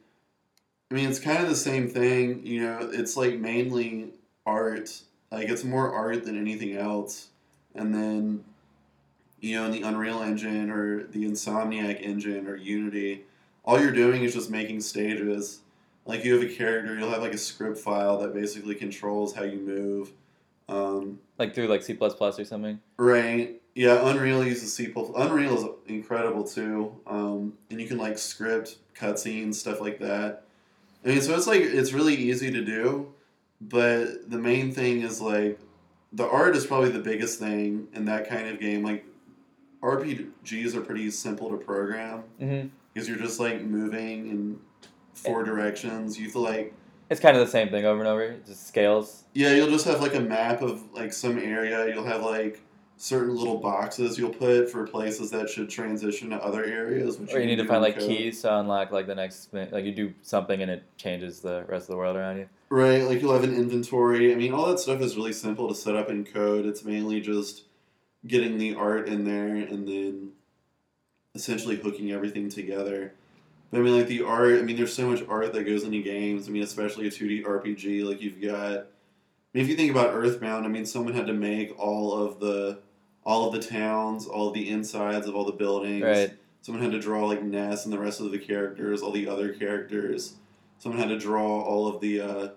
[0.92, 2.44] I mean, it's kind of the same thing.
[2.44, 4.10] You know, it's like mainly
[4.44, 5.00] art.
[5.30, 7.28] Like, it's more art than anything else.
[7.74, 8.44] And then,
[9.40, 13.22] you know, in the Unreal Engine or the Insomniac engine or Unity,
[13.64, 15.60] all you're doing is just making stages.
[16.04, 19.44] Like you have a character, you'll have like a script file that basically controls how
[19.44, 20.12] you move.
[20.68, 22.78] Um, Like through like C plus plus or something.
[22.98, 23.58] right?
[23.74, 24.88] Yeah, Unreal uses C++.
[24.88, 25.10] plus.
[25.16, 30.44] Unreal is incredible too, um, and you can like script cutscenes, stuff like that.
[31.04, 33.12] I mean, so it's like it's really easy to do,
[33.60, 35.58] but the main thing is like
[36.12, 38.82] the art is probably the biggest thing in that kind of game.
[38.84, 39.04] Like
[39.82, 42.68] RPGs are pretty simple to program Mm-hmm.
[42.92, 44.58] because you're just like moving in
[45.14, 46.18] four directions.
[46.18, 46.74] You have to like
[47.10, 48.36] It's kind of the same thing over and over.
[48.46, 49.24] Just scales.
[49.34, 51.92] yeah, you'll just have like a map of like some area.
[51.92, 52.60] You'll have like
[53.02, 57.18] certain little boxes you'll put for places that should transition to other areas.
[57.18, 58.08] Which Or you can need to find like code.
[58.08, 59.52] keys to unlock like the next.
[59.52, 62.48] Like you do something and it changes the rest of the world around you.
[62.70, 64.32] Right, like you'll have an inventory.
[64.32, 66.64] I mean, all that stuff is really simple to set up in code.
[66.64, 67.64] It's mainly just
[68.24, 70.30] getting the art in there and then
[71.34, 73.14] essentially hooking everything together.
[73.72, 76.00] But I mean, like the art, I mean, there's so much art that goes into
[76.02, 76.46] games.
[76.46, 78.04] I mean, especially a 2D RPG.
[78.04, 78.84] Like you've got, I
[79.54, 82.78] mean, if you think about Earthbound, I mean, someone had to make all of the,
[83.24, 86.02] all of the towns, all of the insides of all the buildings.
[86.02, 86.36] Right.
[86.62, 89.52] Someone had to draw like Ness and the rest of the characters, all the other
[89.52, 90.34] characters.
[90.78, 92.48] Someone had to draw all of the uh,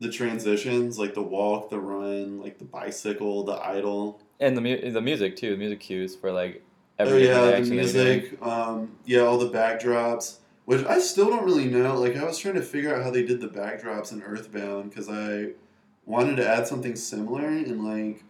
[0.00, 4.20] the transitions, like the walk, the run, like the bicycle, the idle.
[4.40, 5.50] And the mu- the music too.
[5.50, 6.62] The music cues for like
[6.98, 8.20] every Oh every yeah, the action that you're doing.
[8.20, 8.42] music.
[8.42, 11.98] Um, yeah, all the backdrops, which I still don't really know.
[11.98, 15.08] Like I was trying to figure out how they did the backdrops in Earthbound because
[15.08, 15.50] I
[16.04, 18.22] wanted to add something similar and like.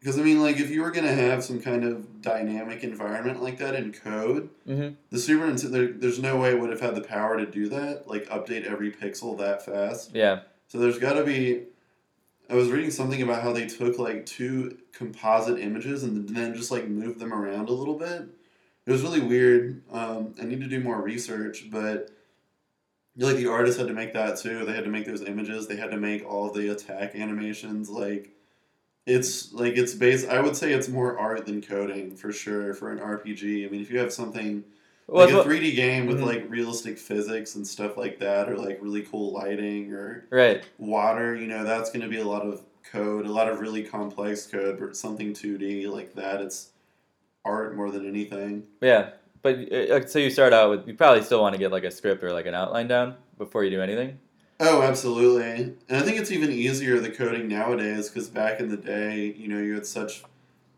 [0.00, 3.58] Because I mean, like, if you were gonna have some kind of dynamic environment like
[3.58, 4.94] that in code, Mm-hmm.
[5.10, 7.68] The Super Nintendo, there, there's no way it would have had the power to do
[7.70, 10.14] that, like update every pixel that fast.
[10.14, 10.40] Yeah.
[10.68, 11.64] So there's got to be.
[12.50, 16.70] I was reading something about how they took like two composite images and then just
[16.70, 18.22] like moved them around a little bit.
[18.86, 19.82] It was really weird.
[19.92, 22.10] Um, I need to do more research, but
[23.16, 24.64] like the artists had to make that too.
[24.64, 25.66] They had to make those images.
[25.66, 27.90] They had to make all the attack animations.
[27.90, 28.30] Like
[29.08, 30.28] it's like it's based.
[30.28, 33.66] I would say it's more art than coding for sure for an RPG.
[33.66, 34.64] I mean, if you have something
[35.06, 36.26] Well, like a three D game with Mhm.
[36.26, 40.62] like realistic physics and stuff like that, or like really cool lighting or right.
[40.78, 43.82] water, you know, that's going to be a lot of code, a lot of really
[43.82, 44.78] complex code.
[44.78, 46.70] But something two D like that, it's
[47.44, 48.64] art more than anything.
[48.82, 49.10] Yeah,
[49.42, 51.90] but uh, so you start out with you probably still want to get like a
[51.90, 54.18] script or like an outline down before you do anything.
[54.60, 55.74] Oh, absolutely.
[55.88, 59.46] And I think it's even easier the coding nowadays because back in the day, you
[59.48, 60.24] know, you had such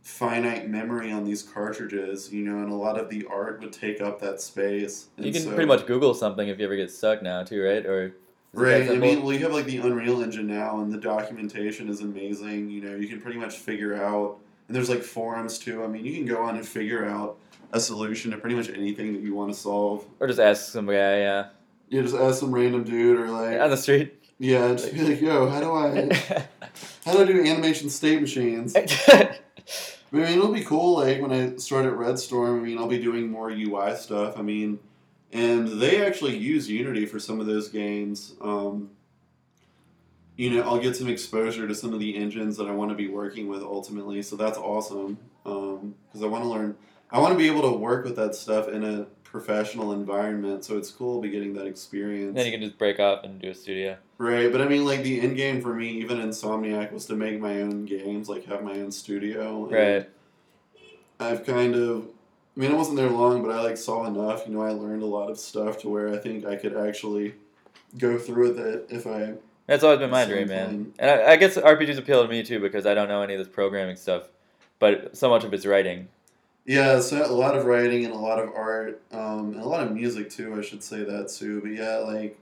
[0.02, 4.00] finite memory on these cartridges, you know, and a lot of the art would take
[4.00, 5.06] up that space.
[5.16, 7.84] You can so- pretty much Google something if you ever get stuck now too, right?
[7.86, 8.14] Or is it
[8.52, 8.90] that Right.
[8.90, 12.68] I mean, well, you have like the Unreal Engine now, and the documentation is amazing.
[12.68, 15.84] You know, you can pretty much figure out, and there's like forums too.
[15.84, 17.38] I mean, you can go on and figure out
[17.72, 20.04] a solution to pretty much anything that you want to solve.
[20.18, 21.46] or just ask some guy, yeah,
[21.90, 24.14] You just ask some random dude, or like, on the street.
[24.38, 26.46] yeah, just be like, yo, how do I,
[27.04, 28.76] how do I do animation state machines?
[30.12, 30.98] I mean, it'll be cool.
[30.98, 34.38] Like when I start at Red Storm, I mean, I'll be doing more UI stuff.
[34.38, 34.78] I mean,
[35.32, 38.34] and they actually use Unity for some of those games.
[38.40, 38.90] Um,
[40.36, 42.96] you know, I'll get some exposure to some of the engines that I want to
[42.96, 44.22] be working with ultimately.
[44.22, 46.76] So that's awesome because I want to learn.
[47.10, 50.64] I want to be able to work with that stuff in a professional environment.
[50.64, 52.34] So it's cool to be getting that experience.
[52.34, 53.96] then you can just break up and do a studio.
[54.18, 57.40] Right, but I mean, like the end game for me, even Insomniac, was to make
[57.40, 59.64] my own games, like have my own studio.
[59.64, 60.10] and Right.
[61.20, 62.06] I've kind of,
[62.56, 64.46] I mean, I wasn't there long, but I like saw enough.
[64.46, 67.34] You know, I learned a lot of stuff to where I think I could actually
[67.98, 69.34] go through with it if I.
[69.66, 70.92] That's always been my dream, man.
[70.98, 73.38] And I, I guess RPGs appeal to me too because I don't know any of
[73.38, 74.28] this programming stuff,
[74.80, 76.08] but so much of it's writing.
[76.70, 79.84] Yeah, so a lot of writing and a lot of art, um, and a lot
[79.84, 80.54] of music too.
[80.56, 81.60] I should say that too.
[81.60, 82.38] But yeah, like,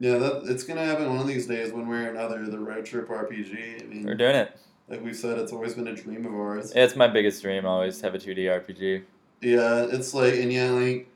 [0.00, 2.44] yeah, that it's gonna happen one of these days, one way or another.
[2.44, 3.80] The road trip RPG.
[3.80, 4.58] I mean, We're doing it.
[4.88, 6.72] like we said, it's always been a dream of ours.
[6.74, 7.64] It's my biggest dream.
[7.64, 9.04] Always have a 2D RPG.
[9.40, 11.08] Yeah, it's like, and yeah, like,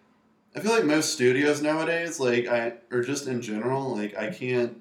[0.54, 4.80] I feel like most studios nowadays, like, I, or just in general, like, I can't,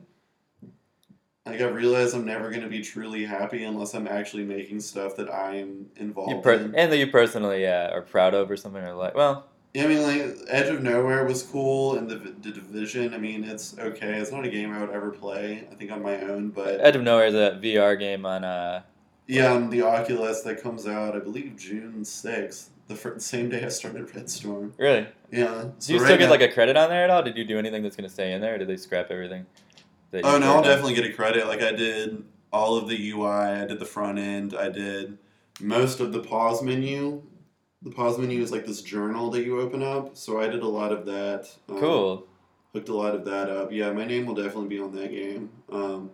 [1.45, 5.15] like, I realize I'm never going to be truly happy unless I'm actually making stuff
[5.17, 6.75] that I'm involved per- in.
[6.75, 9.87] and that you personally yeah are proud of or something or like well Yeah, I
[9.87, 14.13] mean, like, Edge of Nowhere was cool, and the, the Division, I mean, it's okay.
[14.19, 16.95] It's not a game I would ever play, I think, on my own, but Edge
[16.95, 18.81] of Nowhere is a VR game on uh
[19.27, 23.65] yeah, on the Oculus that comes out, I believe, June 6th, the fir- same day
[23.65, 24.73] I started Red Storm.
[24.77, 25.07] really.
[25.31, 25.65] Yeah.
[25.79, 27.21] Do you still get like a credit on there at all?
[27.23, 29.45] Did you do anything that's gonna stay in there, or did they scrap everything?
[30.13, 30.63] Oh no, I'll on?
[30.63, 31.47] definitely get a credit.
[31.47, 35.17] Like I did all of the UI, I did the front end, I did
[35.61, 37.21] most of the pause menu.
[37.81, 40.67] The pause menu is like this journal that you open up, so I did a
[40.67, 41.47] lot of that.
[41.69, 42.27] Um, Cool.
[42.73, 43.71] Hooked a lot of that up.
[43.71, 45.49] Yeah, my name will definitely be on that game.
[45.71, 46.11] Um,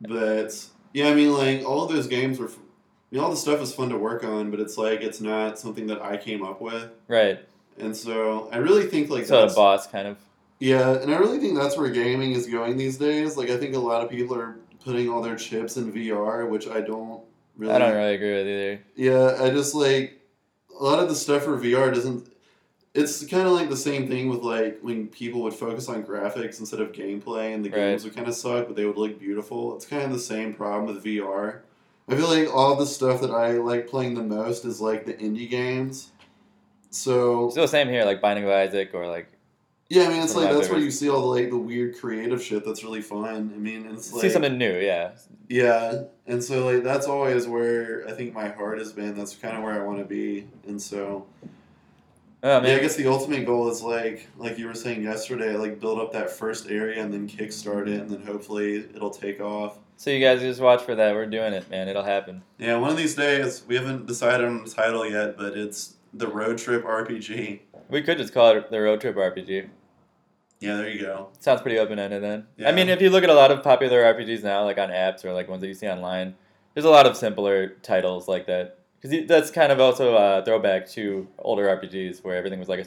[0.00, 2.46] but yeah, I mean, like all of those games were.
[2.46, 5.20] f- I mean, all the stuff is fun to work on, but it's like it's
[5.20, 7.40] not something that I came up with, Right.
[7.78, 10.16] and so I really think like so a boss kind of.
[10.62, 13.36] Yeah, and I really think that's where gaming is going these days.
[13.36, 16.68] Like, I think a lot of people are putting all their chips in VR, which
[16.68, 17.20] I don't
[17.56, 17.74] really.
[17.74, 18.80] I don't really agree with either.
[18.94, 20.20] Yeah, I just like
[20.78, 22.28] a lot of the stuff for VR doesn't.
[22.94, 26.60] It's kind of like the same thing with like when people would focus on graphics
[26.60, 27.78] instead of gameplay, and the Right.
[27.78, 29.74] games would kind of suck, but they would look beautiful.
[29.74, 31.62] It's kind of the same problem with VR.
[32.08, 35.14] I feel like all the stuff that I like playing the most is like the
[35.14, 36.12] indie games.
[36.90, 39.26] So Still the same here, like Binding of Isaac or like
[39.92, 42.42] yeah, I mean, it's like that's where you see all the like the weird creative
[42.42, 43.52] shit that's really fun.
[43.54, 44.78] I mean, it's like see something new.
[44.78, 45.10] Yeah.
[45.48, 49.14] yeah, and so like that's always where I think my heart has been.
[49.14, 51.26] That's kind of where I want to be, and so
[52.44, 55.78] Oh, yeah, I guess the ultimate goal is like like you were saying yesterday, like
[55.78, 59.78] build up that first area and then kickstart it, and then hopefully it'll take off.
[59.96, 61.14] So you guys just watch for that.
[61.14, 61.88] We're doing it, man.
[61.88, 62.42] It'll happen.
[62.58, 66.26] Yeah, one of these days we haven't decided on the title yet, but it's the
[66.26, 67.60] Road Trip RPG.
[67.88, 69.68] We could just call it the Road Trip RPG.
[70.62, 71.28] Yeah, there you go.
[71.40, 72.46] Sounds pretty open ended then.
[72.56, 72.68] Yeah.
[72.68, 75.24] I mean, if you look at a lot of popular RPGs now, like on apps
[75.24, 76.36] or like ones that you see online,
[76.74, 78.78] there's a lot of simpler titles like that.
[79.00, 82.86] Because that's kind of also a throwback to older RPGs where everything was like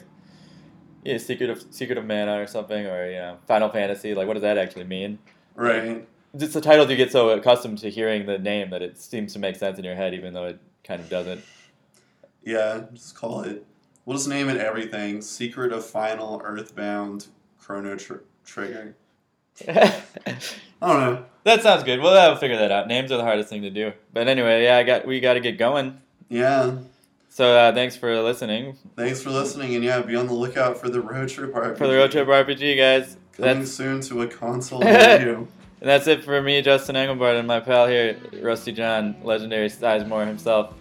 [1.04, 4.14] yeah, Secret of Secret of Mana or something, or you know, Final Fantasy.
[4.14, 5.18] Like, what does that actually mean?
[5.54, 6.08] Right.
[6.32, 9.38] It's the titles you get so accustomed to hearing the name that it seems to
[9.38, 11.44] make sense in your head, even though it kind of doesn't.
[12.42, 13.66] Yeah, just call it.
[14.06, 15.20] We'll just name it everything.
[15.20, 17.26] Secret of Final Earthbound
[17.66, 18.94] Chrono tr- Trigger.
[19.68, 20.38] I
[20.80, 21.24] don't know.
[21.42, 22.00] That sounds good.
[22.00, 22.86] We'll have to figure that out.
[22.86, 23.92] Names are the hardest thing to do.
[24.12, 26.00] But anyway, yeah, I got we got to get going.
[26.28, 26.76] Yeah.
[27.28, 30.88] So uh, thanks for listening Thanks for listening, and yeah, be on the lookout for
[30.88, 31.76] the road trip RPG.
[31.76, 33.16] for the Road Trip RPG, guys.
[33.32, 35.48] Coming That's soon to a console near you.
[35.80, 40.26] and that's it for me, Justin Engelbart, and my pal here, Rusty John, legendary Sizemore
[40.26, 40.72] himself.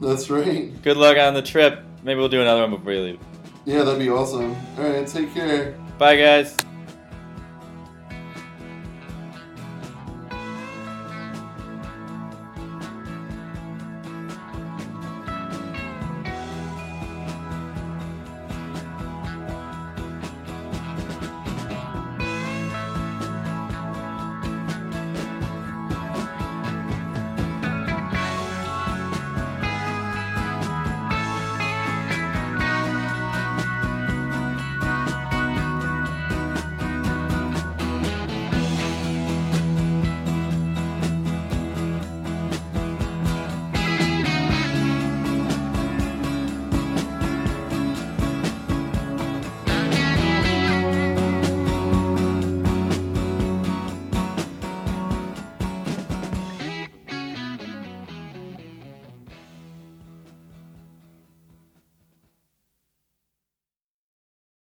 [0.00, 0.70] That's right.
[0.82, 1.80] Good luck on the trip.
[2.04, 3.18] Maybe we'll do another one before you leave.
[3.64, 4.56] Yeah, that'd be awesome.
[4.78, 5.76] All right, take care.
[5.98, 6.56] Bye, guys.